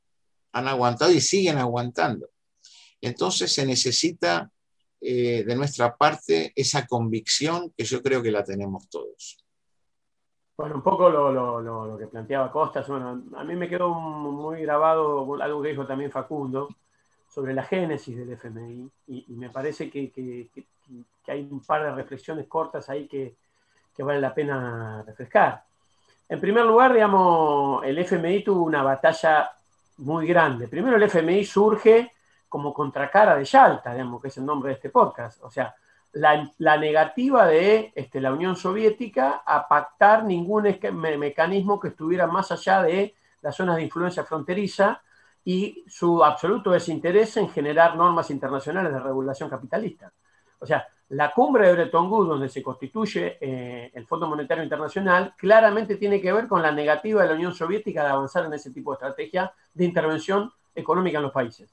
[0.51, 2.29] han aguantado y siguen aguantando.
[2.99, 4.51] Entonces se necesita
[4.99, 9.42] eh, de nuestra parte esa convicción que yo creo que la tenemos todos.
[10.55, 12.87] Bueno, un poco lo, lo- lo- que planteaba Costas.
[12.87, 16.69] Bueno, a mí me quedó muy grabado algo que dijo también Facundo
[17.29, 20.65] sobre la génesis del FMI y, me parece que, que- que-
[21.25, 23.35] que hay un par de reflexiones cortas ahí que,
[23.95, 25.63] que vale la pena refrescar.
[26.29, 29.49] En primer lugar, digamos, el FMI tuvo una batalla
[29.97, 30.67] muy grande.
[30.67, 32.11] Primero el FMI surge
[32.49, 35.41] como contracara de Yalta, digamos, que es el nombre de este podcast.
[35.43, 35.73] O sea,
[36.13, 40.63] la, negativa de este, la Unión Soviética a pactar ningún
[41.17, 45.01] mecanismo que estuviera más allá de las zonas de influencia fronteriza
[45.43, 50.13] y su absoluto desinterés en generar normas internacionales de regulación capitalista.
[50.59, 55.33] O sea, la cumbre de Bretton Woods, donde se constituye eh, el Fondo Monetario Internacional,
[55.37, 58.71] claramente tiene que ver con la negativa de la Unión Soviética de avanzar en ese
[58.71, 61.69] tipo de estrategia de intervención económica en los países.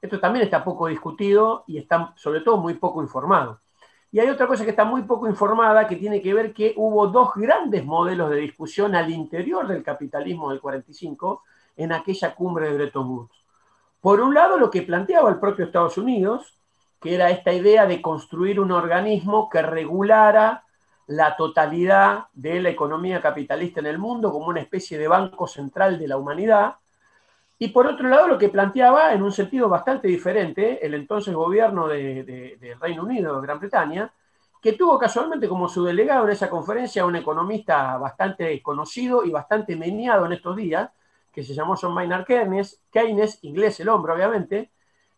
[0.00, 3.60] Esto también está poco discutido y está sobre todo muy poco informado.
[4.12, 7.06] Y hay otra cosa que está muy poco informada que tiene que ver que hubo
[7.06, 11.42] dos grandes modelos de discusión al interior del capitalismo del 45
[11.76, 13.44] en aquella cumbre de Bretton Woods.
[14.00, 16.58] Por un lado, lo que planteaba el propio Estados Unidos,
[17.00, 20.64] que era esta idea de construir un organismo que regulara
[21.06, 25.98] la totalidad de la economía capitalista en el mundo como una especie de banco central
[25.98, 26.76] de la humanidad.
[27.62, 31.86] Y por otro lado, lo que planteaba, en un sentido bastante diferente, el entonces gobierno
[31.88, 34.10] del de, Reino Unido, de Gran Bretaña,
[34.62, 39.76] que tuvo casualmente como su delegado en esa conferencia un economista bastante conocido y bastante
[39.76, 40.88] meneado en estos días,
[41.30, 44.70] que se llamó John Maynard Keynes, Keynes, inglés el hombre obviamente,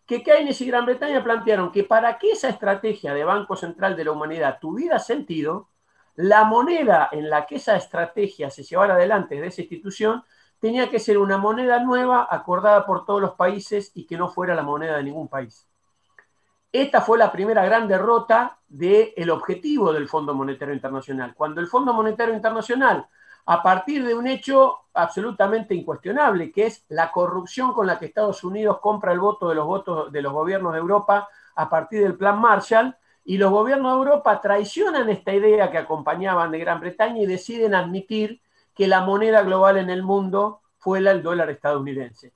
[0.04, 4.04] que Keynes y Gran Bretaña plantearon que para que esa estrategia de Banco Central de
[4.04, 5.68] la Humanidad tuviera sentido,
[6.16, 10.24] la moneda en la que esa estrategia se llevara adelante de esa institución
[10.62, 14.54] tenía que ser una moneda nueva acordada por todos los países y que no fuera
[14.54, 15.68] la moneda de ningún país.
[16.70, 21.34] Esta fue la primera gran derrota del objetivo del Fondo Monetario Internacional.
[21.34, 23.08] Cuando el Fondo Monetario Internacional,
[23.46, 28.44] a partir de un hecho absolutamente incuestionable, que es la corrupción con la que Estados
[28.44, 32.16] Unidos compra el voto de los votos de los gobiernos de Europa a partir del
[32.16, 37.20] Plan Marshall, y los gobiernos de Europa traicionan esta idea que acompañaban de Gran Bretaña
[37.20, 38.40] y deciden admitir
[38.74, 42.32] que la moneda global en el mundo fuera el dólar estadounidense.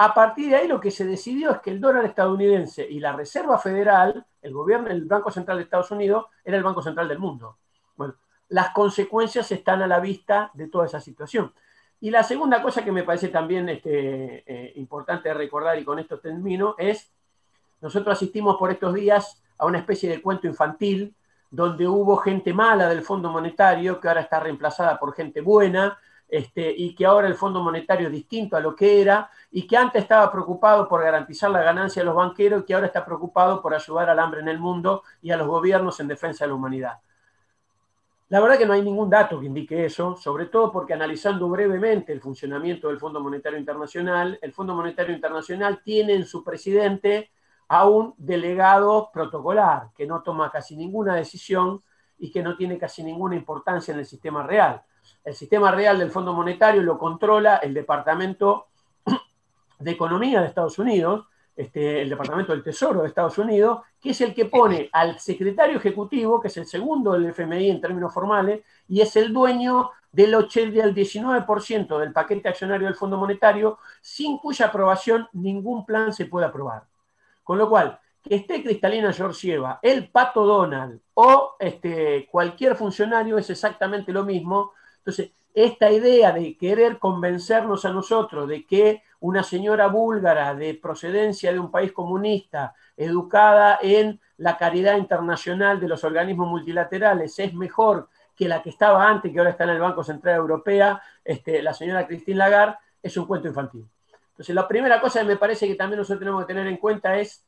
[0.00, 3.16] A partir de ahí lo que se decidió es que el dólar estadounidense y la
[3.16, 7.18] Reserva Federal, el gobierno, el Banco Central de Estados Unidos, era el Banco Central del
[7.18, 7.58] mundo.
[7.96, 8.14] Bueno,
[8.48, 11.52] las consecuencias están a la vista de toda esa situación.
[12.00, 16.20] Y la segunda cosa que me parece también este, eh, importante recordar, y con esto
[16.20, 17.12] termino, es,
[17.80, 21.16] nosotros asistimos por estos días a una especie de cuento infantil
[21.50, 26.70] donde hubo gente mala del Fondo Monetario que ahora está reemplazada por gente buena, este,
[26.76, 30.02] y que ahora el Fondo Monetario es distinto a lo que era, y que antes
[30.02, 33.74] estaba preocupado por garantizar la ganancia de los banqueros y que ahora está preocupado por
[33.74, 36.98] ayudar al hambre en el mundo y a los gobiernos en defensa de la humanidad.
[38.28, 42.12] La verdad que no hay ningún dato que indique eso, sobre todo porque analizando brevemente
[42.12, 47.30] el funcionamiento del Fondo Monetario Internacional, el Fondo Monetario Internacional tiene en su presidente
[47.68, 51.82] a un delegado protocolar que no toma casi ninguna decisión
[52.18, 54.82] y que no tiene casi ninguna importancia en el sistema real.
[55.24, 58.68] El sistema real del Fondo Monetario lo controla el Departamento
[59.78, 64.20] de Economía de Estados Unidos, este, el Departamento del Tesoro de Estados Unidos, que es
[64.20, 68.62] el que pone al secretario ejecutivo, que es el segundo del FMI en términos formales,
[68.88, 74.38] y es el dueño del 80 al 19% del paquete accionario del Fondo Monetario, sin
[74.38, 76.84] cuya aprobación ningún plan se puede aprobar.
[77.48, 83.48] Con lo cual, que esté Cristalina Georgieva, el Pato Donald o este, cualquier funcionario es
[83.48, 84.72] exactamente lo mismo.
[84.98, 91.50] Entonces, esta idea de querer convencernos a nosotros de que una señora búlgara de procedencia
[91.50, 98.10] de un país comunista, educada en la caridad internacional de los organismos multilaterales, es mejor
[98.36, 101.72] que la que estaba antes, que ahora está en el Banco Central Europeo, este, la
[101.72, 103.88] señora Christine Lagarde, es un cuento infantil.
[104.38, 107.18] Entonces, la primera cosa que me parece que también nosotros tenemos que tener en cuenta
[107.18, 107.44] es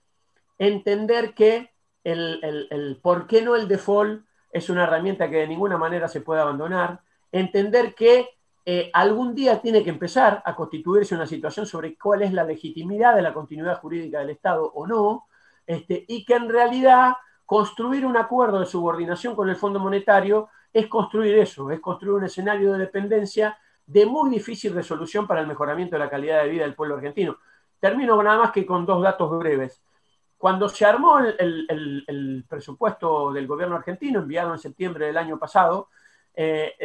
[0.59, 1.71] entender que
[2.03, 6.41] el, por qué no el default es una herramienta que de ninguna manera se puede
[6.41, 7.01] abandonar,
[7.31, 8.31] entender que
[8.67, 13.15] eh, algún día tiene que empezar a constituirse una situación sobre cuál es la legitimidad
[13.15, 15.29] de la continuidad jurídica del Estado o no,
[15.69, 17.13] este, y que en realidad
[17.47, 22.25] construir un acuerdo de subordinación con el Fondo Monetario es construir eso, es construir un
[22.25, 23.57] escenario de dependencia
[23.91, 27.39] de muy difícil resolución para el mejoramiento de la calidad de vida del pueblo argentino.
[27.81, 29.83] Termino nada más que con dos datos breves.
[30.39, 35.89] Cuando se armó el, presupuesto del gobierno argentino, enviado en septiembre del año pasado,
[36.33, 36.77] eh,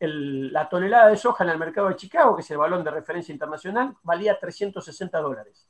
[0.00, 3.32] la tonelada de soja en el mercado de Chicago, que es el balón de referencia
[3.32, 5.68] internacional, valía 360 dólares.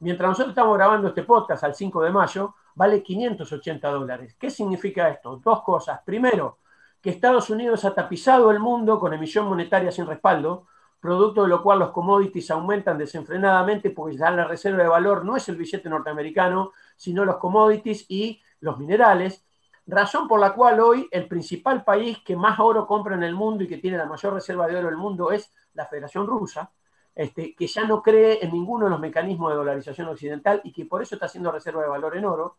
[0.00, 4.36] Mientras nosotros estamos grabando este podcast al 5 de mayo, vale 580 dólares.
[4.38, 5.40] ¿Qué significa esto?
[5.42, 6.00] Dos cosas.
[6.04, 6.58] Primero,
[7.06, 10.66] que Estados Unidos ha tapizado el mundo con emisión monetaria sin respaldo,
[10.98, 15.36] producto de lo cual los commodities aumentan desenfrenadamente porque ya la reserva de valor no
[15.36, 19.46] es el billete norteamericano, sino los commodities y los minerales,
[19.86, 23.62] razón por la cual hoy el principal país que más oro compra en el mundo
[23.62, 26.72] y que tiene la mayor reserva de oro del mundo es la Federación Rusa,
[27.14, 30.86] este, que ya no cree en ninguno de los mecanismos de dolarización occidental y que
[30.86, 32.56] por eso está haciendo reserva de valor en oro.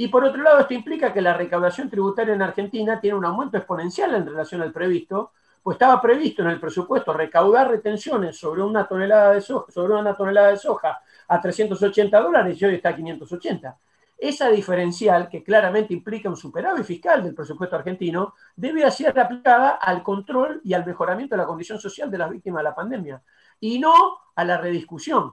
[0.00, 3.56] Y por otro lado, esto implica que la recaudación tributaria en Argentina tiene un aumento
[3.56, 8.86] exponencial en relación al previsto, pues estaba previsto en el presupuesto recaudar retenciones sobre una
[8.86, 12.94] tonelada de soja, sobre una tonelada de soja a 380 dólares y hoy está a
[12.94, 13.76] 580.
[14.16, 20.04] Esa diferencial, que claramente implica un superávit fiscal del presupuesto argentino, debe ser aplicada al
[20.04, 23.20] control y al mejoramiento de la condición social de las víctimas de la pandemia,
[23.58, 25.32] y no a la rediscusión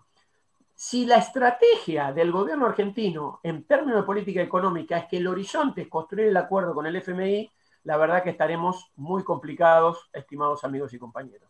[0.76, 5.84] si la estrategia del gobierno argentino en términos de política económica es que el horizonte
[5.84, 7.50] es construir el acuerdo con el FMI,
[7.84, 11.50] la verdad que estaremos muy complicados, estimados amigos y compañeros.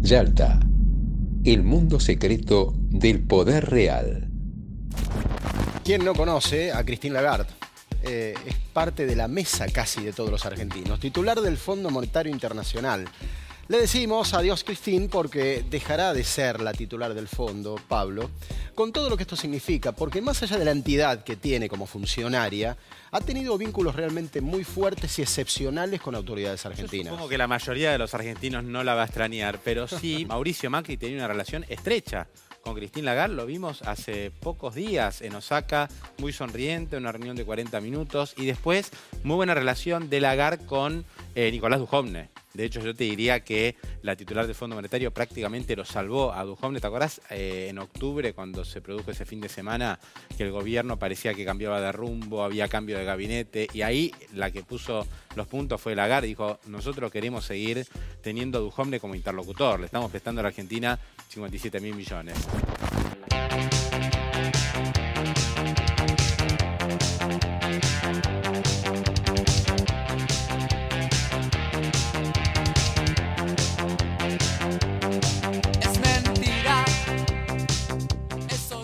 [0.00, 0.60] Yalta,
[1.44, 4.28] El mundo secreto del poder real.
[5.84, 7.50] ¿Quién no conoce a Christine Lagarde?
[8.02, 12.32] Eh, es parte de la mesa casi de todos los argentinos, titular del Fondo Monetario
[12.32, 13.06] Internacional.
[13.68, 18.30] Le decimos adiós Christine porque dejará de ser la titular del fondo, Pablo,
[18.76, 21.86] con todo lo que esto significa, porque más allá de la entidad que tiene como
[21.86, 22.76] funcionaria,
[23.10, 27.10] ha tenido vínculos realmente muy fuertes y excepcionales con autoridades argentinas.
[27.10, 30.70] Supongo que la mayoría de los argentinos no la va a extrañar, pero sí, Mauricio
[30.70, 32.28] Macri tenía una relación estrecha
[32.60, 35.88] con Cristín Lagarde, lo vimos hace pocos días en Osaka,
[36.18, 38.92] muy sonriente, una reunión de 40 minutos, y después
[39.24, 41.04] muy buena relación de Lagarde con
[41.34, 42.35] eh, Nicolás Dujovne.
[42.56, 46.44] De hecho, yo te diría que la titular del Fondo Monetario prácticamente lo salvó a
[46.44, 46.80] Dujovne.
[46.80, 49.98] ¿Te acordás eh, en octubre cuando se produjo ese fin de semana
[50.36, 54.50] que el gobierno parecía que cambiaba de rumbo, había cambio de gabinete y ahí la
[54.50, 56.28] que puso los puntos fue Lagarde.
[56.28, 57.86] Dijo, nosotros queremos seguir
[58.22, 59.80] teniendo a Dujovne como interlocutor.
[59.80, 60.98] Le estamos prestando a la Argentina
[61.28, 62.36] 57 mil millones.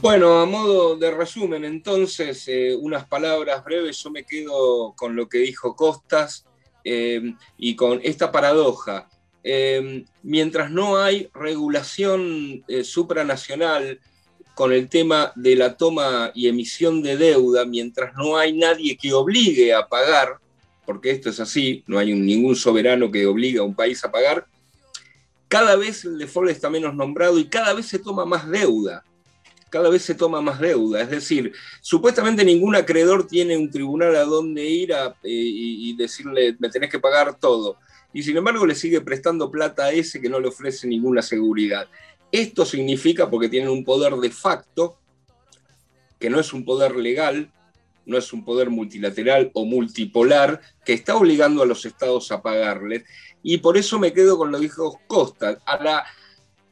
[0.02, 5.28] Bueno, a modo de resumen, entonces, eh, unas palabras breves, yo me quedo con lo
[5.28, 6.44] que dijo Costas
[6.82, 9.08] eh, y con esta paradoja.
[9.44, 14.00] Eh, mientras no hay regulación supranacional
[14.56, 19.12] con el tema de la toma y emisión de deuda, mientras no hay nadie que
[19.12, 20.40] obligue a pagar,
[20.84, 24.48] porque esto es así, no hay ningún soberano que obligue a un país a pagar,
[25.46, 29.04] cada vez el default está menos nombrado y cada vez se toma más deuda
[29.72, 31.00] cada vez se toma más deuda.
[31.00, 36.54] Es decir, supuestamente ningún acreedor tiene un tribunal a donde ir a, eh, y, decirle,
[36.58, 37.78] me tenés que pagar todo.
[38.12, 41.88] Y sin embargo le sigue prestando plata a ese que no le ofrece ninguna seguridad.
[42.30, 44.98] Esto significa, porque tienen un poder de facto,
[46.20, 47.50] que no es un poder legal,
[48.04, 53.04] no es un poder multilateral o multipolar, que está obligando a los estados a pagarles.
[53.42, 55.58] Y por eso me quedo con lo que dijo Costa.
[55.64, 56.04] A la,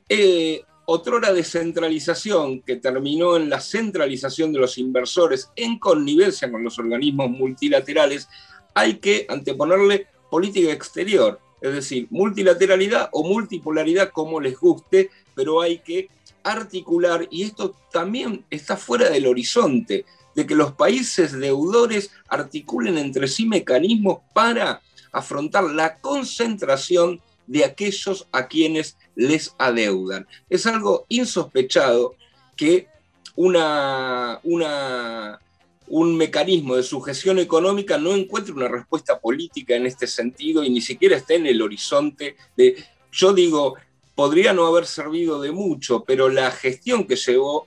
[0.06, 0.62] eh,
[0.92, 7.30] otrora descentralización que terminó en la centralización de los inversores en connivencia con los organismos
[7.30, 8.28] multilaterales,
[8.74, 15.78] hay que anteponerle política exterior, es decir, multilateralidad o multipolaridad como les guste, pero hay
[15.78, 16.08] que
[16.42, 23.28] articular, y esto también está fuera del horizonte, de que los países deudores articulen entre
[23.28, 24.82] sí mecanismos para
[25.12, 30.26] afrontar la concentración de aquellos a quienes les adeudan.
[30.48, 32.14] Es algo insospechado
[32.56, 32.88] que
[33.36, 35.40] una, una,
[35.88, 40.80] un mecanismo de sujeción económica no encuentre una respuesta política en este sentido y ni
[40.80, 43.76] siquiera esté en el horizonte de, yo digo,
[44.14, 47.66] podría no haber servido de mucho, pero la gestión que llevó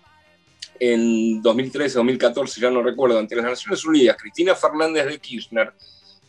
[0.79, 5.73] en 2013, 2014, ya no recuerdo, ante las Naciones Unidas, Cristina Fernández de Kirchner,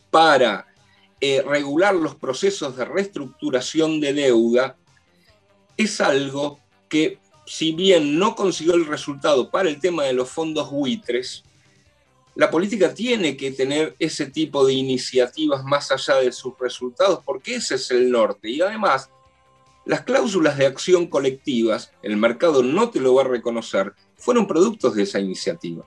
[0.09, 0.65] para
[1.21, 4.77] eh, regular los procesos de reestructuración de deuda,
[5.77, 6.59] es algo
[6.89, 11.43] que, si bien no consiguió el resultado para el tema de los fondos buitres,
[12.35, 17.55] la política tiene que tener ese tipo de iniciativas más allá de sus resultados, porque
[17.55, 18.49] ese es el norte.
[18.49, 19.09] Y además,
[19.85, 24.95] las cláusulas de acción colectivas, el mercado no te lo va a reconocer, fueron productos
[24.95, 25.85] de esa iniciativa.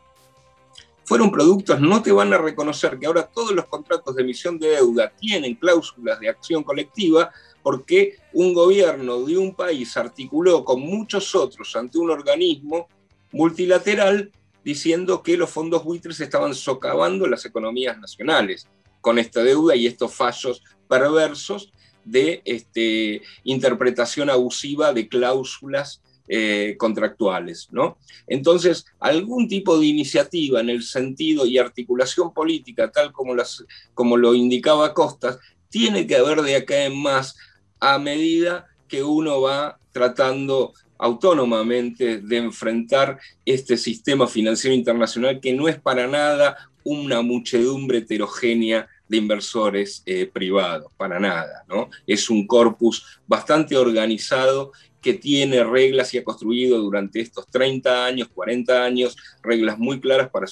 [1.04, 4.68] Fueron productos, no te van a reconocer que ahora todos los contratos de emisión de
[4.68, 7.30] deuda tienen cláusulas de acción colectiva
[7.62, 12.88] porque un gobierno de un país articuló con muchos otros ante un organismo
[13.32, 14.30] multilateral
[14.64, 18.68] diciendo que los fondos buitres estaban socavando las economías nacionales
[19.00, 21.72] con esta deuda y estos fallos perversos
[22.04, 27.68] de este, interpretación abusiva de cláusulas eh, contractuales.
[27.70, 27.96] ¿no?
[28.26, 33.64] Entonces, algún tipo de iniciativa en el sentido y articulación política, tal como, las,
[33.94, 35.38] como lo indicaba Costas,
[35.70, 37.36] tiene que haber de acá en más
[37.80, 45.68] a medida que uno va tratando autónomamente de enfrentar este sistema financiero internacional que no
[45.68, 51.88] es para nada una muchedumbre heterogénea de inversores eh, privados, para nada, ¿no?
[52.06, 58.28] Es un corpus bastante organizado que tiene reglas y ha construido durante estos 30 años,
[58.34, 60.46] 40 años, reglas muy claras para,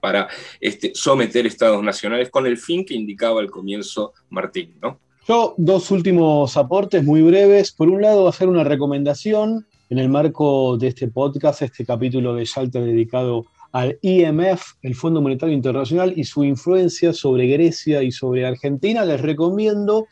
[0.00, 0.28] para
[0.60, 4.98] este, someter estados nacionales con el fin que indicaba al comienzo Martín, ¿no?
[5.28, 7.70] Yo, dos últimos aportes muy breves.
[7.70, 12.46] Por un lado, hacer una recomendación en el marco de este podcast, este capítulo de
[12.46, 18.46] Shalter dedicado al IMF, el Fondo Monetario Internacional, y su influencia sobre Grecia y sobre
[18.46, 19.04] Argentina.
[19.04, 20.06] Les recomiendo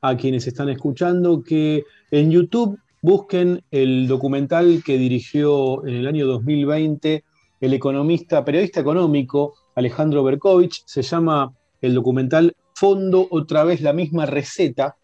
[0.00, 6.26] a quienes están escuchando que en YouTube busquen el documental que dirigió en el año
[6.26, 7.22] 2020
[7.60, 10.84] el economista, periodista económico Alejandro Berkovich.
[10.86, 14.96] Se llama el documental Fondo, otra vez la misma receta.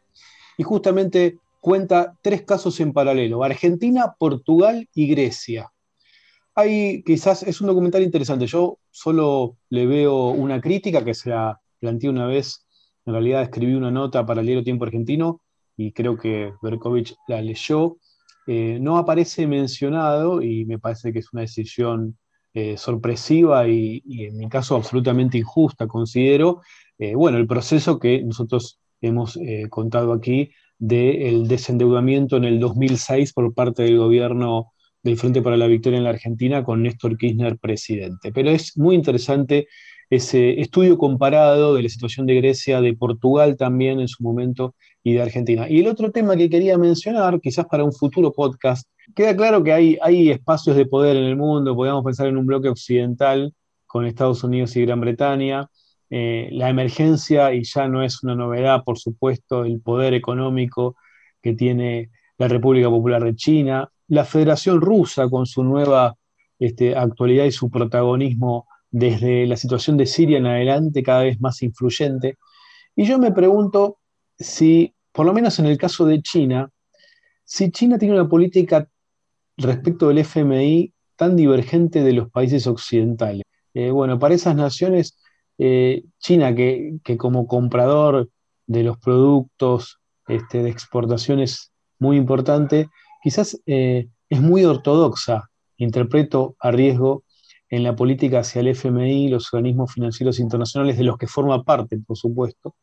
[0.57, 5.73] Y justamente cuenta tres casos en paralelo, Argentina, Portugal y Grecia.
[6.55, 11.61] Hay quizás, es un documental interesante, yo solo le veo una crítica que se la
[11.81, 12.65] planteé una vez,
[13.07, 15.41] en realidad escribí una nota para el diario Tiempo Argentino
[15.77, 17.97] y creo que Berkovich la leyó.
[18.47, 22.19] Eh, no aparece mencionado y me parece que es una decisión
[22.53, 26.61] eh, sorpresiva y, en mi caso absolutamente injusta, considero,
[26.99, 29.39] eh, bueno, el proceso que nosotros hemos
[29.69, 34.73] contado aquí del desendeudamiento en el 2006 por parte del gobierno
[35.03, 38.33] del Frente para la Victoria en la Argentina con Néstor Kirchner presidente.
[38.33, 39.69] Pero es muy interesante
[40.11, 45.15] ese estudio comparado de la situación de Grecia, de Portugal también en su momento y
[45.15, 45.69] de Argentina.
[45.69, 49.73] Y el otro tema que quería mencionar, quizás para un futuro podcast, queda claro que
[49.73, 53.53] hay, hay espacios de poder en el mundo, podríamos pensar en un bloque occidental
[53.87, 55.69] con Estados Unidos y Gran Bretaña,
[56.11, 60.97] eh, la emergencia, y ya no es una novedad, por supuesto, el poder económico
[61.43, 66.15] que tiene la República Popular de China, la Federación Rusa con su nueva
[66.59, 71.63] este, actualidad y su protagonismo desde la situación de Siria en adelante cada vez más
[71.63, 72.37] influyente.
[72.95, 73.99] Y yo me pregunto
[74.39, 76.71] si, por lo menos en el caso de China,
[77.45, 78.89] si China tiene una política
[79.57, 83.43] respecto del FMI tan divergente de los países occidentales.
[83.75, 85.19] Eh, bueno, para esas naciones,
[85.59, 88.29] eh, China, que, como comprador
[88.67, 92.89] de los productos este, de exportaciones muy importante,
[93.23, 97.25] quizás eh, es muy ortodoxa, interpreto a riesgo
[97.69, 101.99] en la política hacia el FMI, los organismos financieros internacionales, de los que forma parte,
[101.99, 102.75] por supuesto,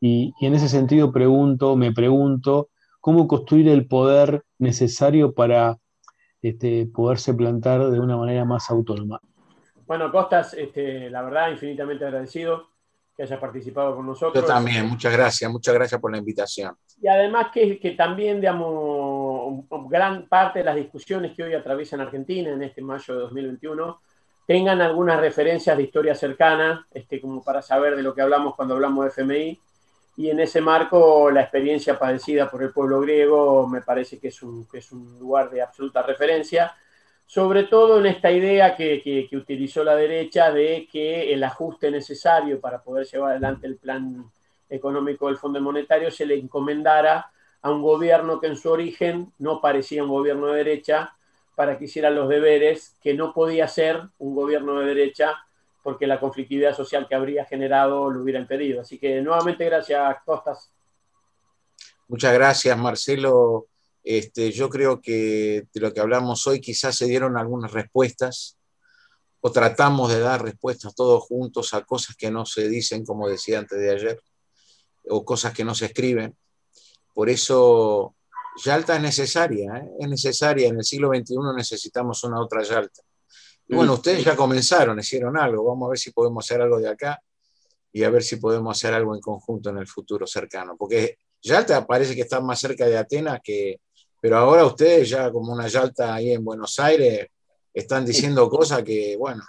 [0.00, 2.68] y, en ese sentido pregunto, me pregunto,
[3.00, 5.78] ¿cómo construir el poder necesario para
[6.42, 9.20] este, poderse plantar de una manera más autónoma?
[9.86, 12.68] Bueno, Costas, este, la verdad, infinitamente agradecido
[13.16, 14.42] que hayas participado con nosotros.
[14.42, 16.76] Yo también, muchas gracias, muchas gracias por la invitación.
[17.00, 22.50] Y además que, que también, digamos, gran parte de las discusiones que hoy atraviesan Argentina
[22.50, 24.00] en este mayo de 2021
[24.46, 28.74] tengan algunas referencias de historia cercana, este, como para saber de lo que hablamos cuando
[28.74, 29.60] hablamos de FMI
[30.16, 34.42] y en ese marco la experiencia padecida por el pueblo griego me parece que es
[34.42, 36.72] un, es un lugar de absoluta referencia,
[37.26, 42.60] sobre todo en esta idea que, que, utilizó la derecha de que el ajuste necesario
[42.60, 44.30] para poder llevar adelante el plan
[44.68, 47.30] económico del Fondo Monetario se le encomendara
[47.62, 51.16] a un gobierno que en su origen no parecía un gobierno de derecha
[51.54, 55.34] para que hiciera los deberes, que no podía ser un gobierno de derecha
[55.82, 58.80] porque la conflictividad social que habría generado lo hubiera impedido.
[58.80, 60.70] Así que nuevamente gracias, Costas.
[62.08, 63.66] Muchas gracias, Marcelo.
[64.04, 68.58] Este, yo creo que de lo que hablamos hoy quizás se dieron algunas respuestas
[69.40, 73.58] o tratamos de dar respuestas todos juntos a cosas que no se dicen, como decía
[73.58, 74.22] antes de ayer,
[75.08, 76.36] o cosas que no se escriben.
[77.12, 78.14] Por eso
[78.62, 79.90] Yalta es necesaria, ¿eh?
[80.00, 80.68] es necesaria.
[80.68, 83.02] En el siglo XXI necesitamos una otra Yalta
[83.68, 85.64] bueno, ustedes ya comenzaron, hicieron algo.
[85.64, 87.20] Vamos a ver si podemos hacer algo de acá
[87.92, 90.76] y a ver si podemos hacer algo en conjunto en el futuro cercano.
[90.76, 93.80] Porque Yalta parece que está más cerca de Atenas que.
[94.24, 97.28] Pero ahora ustedes, ya como una Yalta ahí en Buenos Aires,
[97.74, 99.44] están diciendo cosas que, bueno,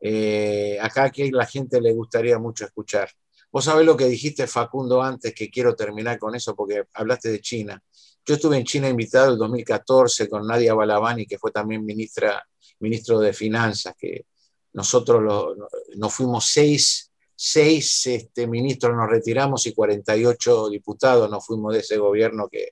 [0.00, 3.10] eh, acá aquí la gente le gustaría mucho escuchar.
[3.50, 7.42] Vos sabés lo que dijiste, Facundo, antes, que quiero terminar con eso, porque hablaste de
[7.42, 7.78] China.
[8.24, 12.42] Yo estuve en China invitado el 2014 con Nadia Balabani, que fue también ministra
[12.80, 14.24] ministro de Finanzas, que
[14.72, 15.58] nosotros
[15.96, 21.98] nos fuimos seis, seis este, ministros, nos retiramos y 48 diputados nos fuimos de ese
[21.98, 22.70] gobierno que,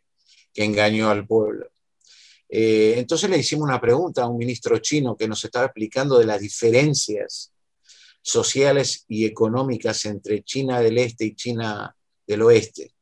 [0.55, 1.71] engañó al pueblo.
[2.49, 6.27] Eh, entonces le hicimos una pregunta a un ministro chino que nos estaba explicando de
[6.27, 7.53] las diferencias
[8.23, 11.95] sociales y económicas entre China del Este y China
[12.27, 12.93] del Oeste,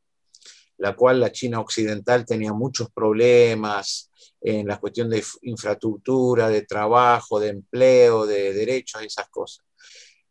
[0.76, 4.09] la cual la China occidental tenía muchos problemas,
[4.40, 9.64] en la cuestión de infraestructura, de trabajo, de empleo, de derechos, esas cosas.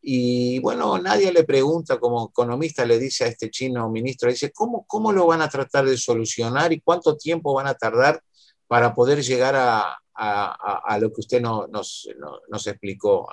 [0.10, 4.86] Y bueno, nadie le pregunta, como economista le dice a este chino ministro, dice, ¿cómo,
[4.88, 8.24] cómo lo van a tratar de solucionar y cuánto tiempo van a tardar
[8.68, 12.08] para poder llegar a, a, lo que usted no, nos,
[12.48, 13.28] nos, explicó?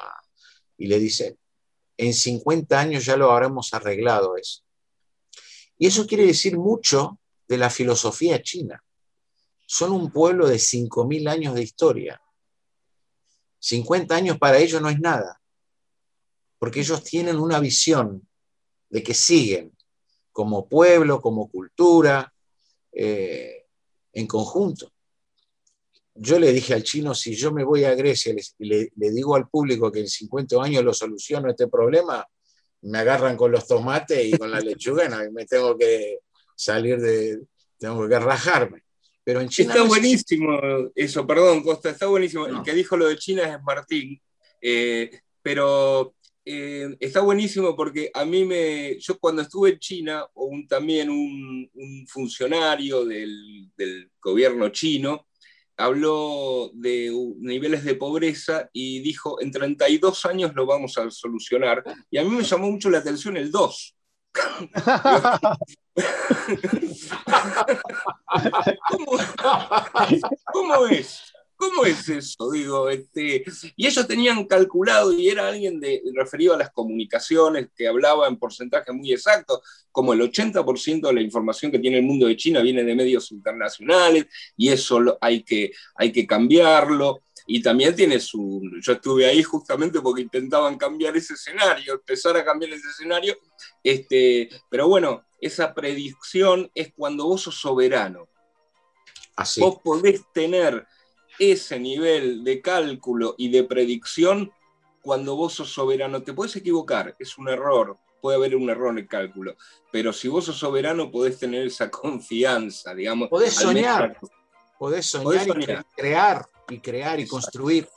[0.77, 1.39] Y le dice,
[1.97, 4.63] en 50 años ya lo habremos arreglado eso.
[5.79, 8.83] Y eso quiere decir mucho de la filosofía china
[9.65, 12.21] son un pueblo de 5.000 años de historia.
[13.61, 15.41] 50 años para ellos no es nada,
[16.65, 18.27] porque ellos tienen una visión
[18.89, 19.71] de que siguen
[20.33, 22.33] como pueblo, como cultura,
[22.91, 23.67] eh,
[24.15, 24.91] en conjunto.
[26.15, 29.37] Yo le dije al chino, si yo me voy a Grecia y le, le digo
[29.37, 32.27] al público que en 50 años lo soluciono este problema,
[32.81, 36.21] me agarran con los tomates y con la lechuga y me tengo que
[36.57, 37.43] salir de,
[37.79, 38.85] tengo que rajarme.
[39.23, 40.59] Pero en China está no es- buenísimo
[40.95, 42.47] eso, perdón, Costa, está buenísimo.
[42.47, 44.19] El que dijo lo de China es Martín,
[44.63, 48.99] eh, pero eh, está buenísimo porque a mí me.
[49.01, 55.27] Yo cuando estuve en China, un- también un, un funcionario del, del gobierno chino
[55.77, 61.83] habló de niveles de pobreza y dijo: en 32 años lo vamos a solucionar.
[62.11, 63.97] Y a mí me llamó mucho la atención el 2.
[68.91, 69.13] ¿Cómo,
[70.53, 71.34] cómo es?
[71.57, 72.51] ¿Cómo es eso?
[72.51, 73.45] Digo, este,
[73.77, 78.37] y ellos tenían calculado, y era alguien de, referido a las comunicaciones que hablaba en
[78.37, 79.61] porcentajes muy exactos,
[79.93, 83.31] como el 80% de la información que tiene el mundo de China viene de medios
[83.31, 84.27] internacionales,
[84.57, 87.21] y eso lo- hay, que, hay que cambiarlo.
[87.47, 88.63] Y también tiene su.
[88.81, 93.37] Yo estuve ahí justamente porque intentaban cambiar ese escenario, empezar a cambiar ese escenario.
[93.83, 98.27] Este, pero bueno, esa predicción es cuando vos sos soberano.
[99.37, 99.61] Así.
[99.61, 100.87] Vos podés tener
[101.39, 104.53] ese nivel de cálculo y de predicción
[105.03, 106.23] cuando vos sos soberano.
[106.23, 109.55] Te puedes equivocar, es un error, puede haber un error en el cálculo,
[109.93, 113.29] pero si vos sos soberano podés tener esa confianza, digamos.
[113.29, 114.17] Podés soñar,
[114.79, 115.87] podés soñar, Podés y soñar.
[115.97, 117.89] crear, y crear y construir.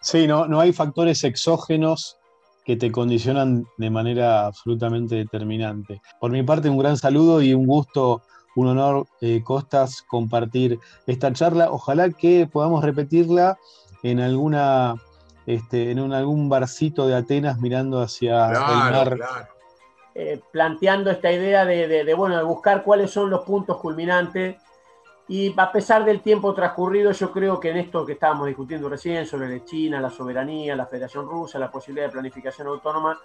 [0.00, 2.18] Sí, no, no hay factores exógenos
[2.64, 6.02] que te condicionan de manera absolutamente determinante.
[6.20, 8.22] Por mi parte, un gran saludo y un gusto,
[8.60, 11.70] un honor, eh, Costas, compartir esta charla.
[11.70, 13.56] Ojalá que podamos repetirla
[14.02, 14.96] en alguna,
[15.46, 19.18] este, en un- algún barcito de Atenas mirando hacia el mar.
[20.14, 24.56] eh, planteando esta idea de, de- de, bueno, de buscar cuáles son los puntos culminantes.
[25.28, 29.26] Y a pesar del tiempo transcurrido, yo creo que en esto que estábamos discutiendo recién
[29.26, 33.16] sobre China, la soberanía, la Federación Rusa, la posibilidad de planificación autónoma,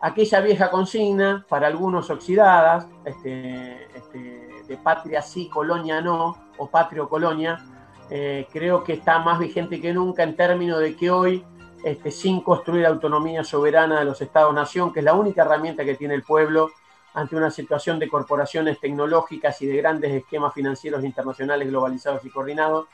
[0.00, 4.41] aquella vieja consigna, para algunos oxidadas, este, este,
[4.76, 7.64] patria sí, colonia no, o patrio colonia,
[8.10, 11.44] eh, creo que está más vigente que nunca en términos de que hoy,
[11.84, 16.14] este, sin construir autonomía soberana de los Estados-nación, que es la única herramienta que tiene
[16.14, 16.70] el pueblo
[17.14, 22.86] ante una situación de corporaciones tecnológicas y de grandes esquemas financieros internacionales globalizados y coordinados,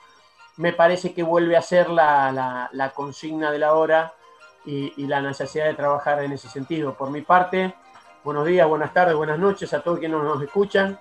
[0.57, 4.13] me parece que vuelve a ser la consigna de la hora
[4.65, 6.95] y, y la necesidad de trabajar en ese sentido.
[6.95, 7.75] Por mi parte,
[8.25, 10.99] buenos días, buenas tardes, buenas noches a todos quienes nos escuchan.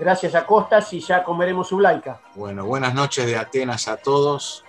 [0.00, 2.22] Gracias a Costas y ya comeremos su laica.
[2.34, 4.64] Bueno, buenas noches de Atenas a todos.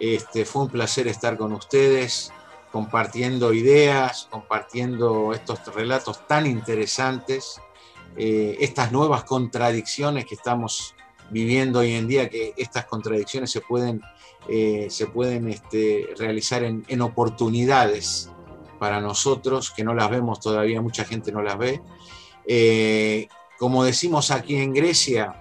[0.00, 2.32] Este, fue un placer estar con ustedes,
[2.72, 7.60] compartiendo ideas, compartiendo estos relatos tan interesantes,
[8.16, 10.96] eh, estas nuevas contradicciones que estamos
[11.30, 14.02] viviendo hoy en día, que estas contradicciones se pueden,
[14.48, 18.32] eh, se pueden este, realizar en, en oportunidades
[18.80, 21.80] para nosotros, que no las vemos todavía, mucha gente no las ve.
[22.44, 23.28] Eh,
[23.62, 25.36] como decimos aquí en Grecia,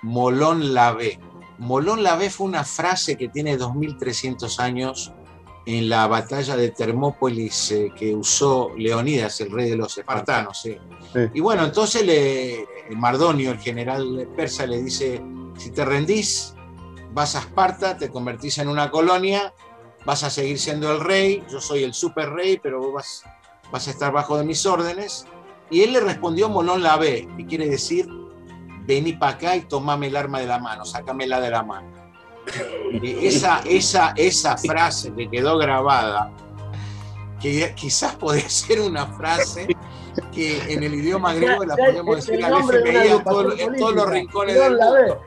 [0.00, 1.20] Molón la ve.
[1.58, 5.12] Molón la ve fue una frase que tiene 2300 años
[5.66, 10.62] en la batalla de Termópolis eh, que usó Leonidas, el rey de los espartanos.
[10.62, 10.78] sí.
[11.34, 15.22] Y bueno, entonces le, el Mardonio, el general persa, le dice,
[15.58, 16.54] si te rendís,
[17.12, 19.52] vas a Esparta, te convertís en una colonia,
[20.06, 23.22] vas a seguir siendo el rey, yo soy el super rey, pero vos vas,
[23.70, 25.26] vas a estar bajo de mis órdenes.
[25.70, 28.08] Y él le respondió Molón la ve, que quiere decir,
[28.86, 31.88] vení para acá y tomame el arma de la mano, sácamela de la mano.
[33.02, 36.30] Y esa, esa, esa frase que quedó grabada,
[37.40, 39.68] que quizás podría ser una frase
[40.32, 44.08] que en el idioma griego la es decir al FMI en, todo- en todos los
[44.10, 45.20] rincones del la mundo.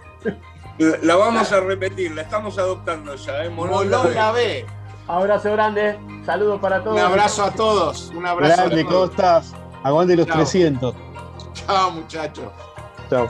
[1.03, 3.43] La vamos a repetir, la estamos adoptando ya.
[3.45, 3.49] ¿eh?
[3.49, 4.15] Molón la Molón ve.
[4.15, 4.65] la ve.
[5.07, 6.97] Abrazo grande, saludos para todos.
[6.97, 9.09] Un abrazo a todos, un abrazo Grande, a todos.
[9.09, 9.53] Costas.
[9.83, 10.37] Aguante los Chao.
[10.37, 10.95] 300.
[11.53, 12.51] Chao muchachos.
[13.09, 13.29] Chao.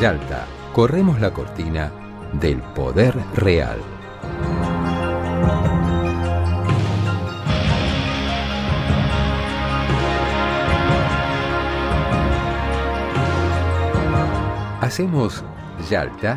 [0.00, 1.92] Yalta, corremos la cortina
[2.32, 3.78] del poder real.
[14.80, 15.42] Hacemos
[15.88, 16.36] Yalta,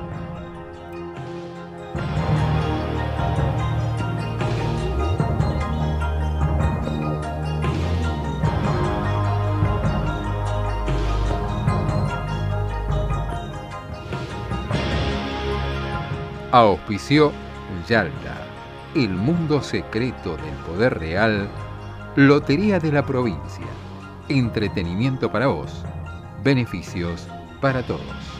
[16.51, 17.31] Auspició
[17.87, 18.35] Yalta,
[18.93, 21.47] el mundo secreto del poder real,
[22.17, 23.67] Lotería de la provincia,
[24.27, 25.85] entretenimiento para vos,
[26.43, 27.25] beneficios
[27.61, 28.30] para todos.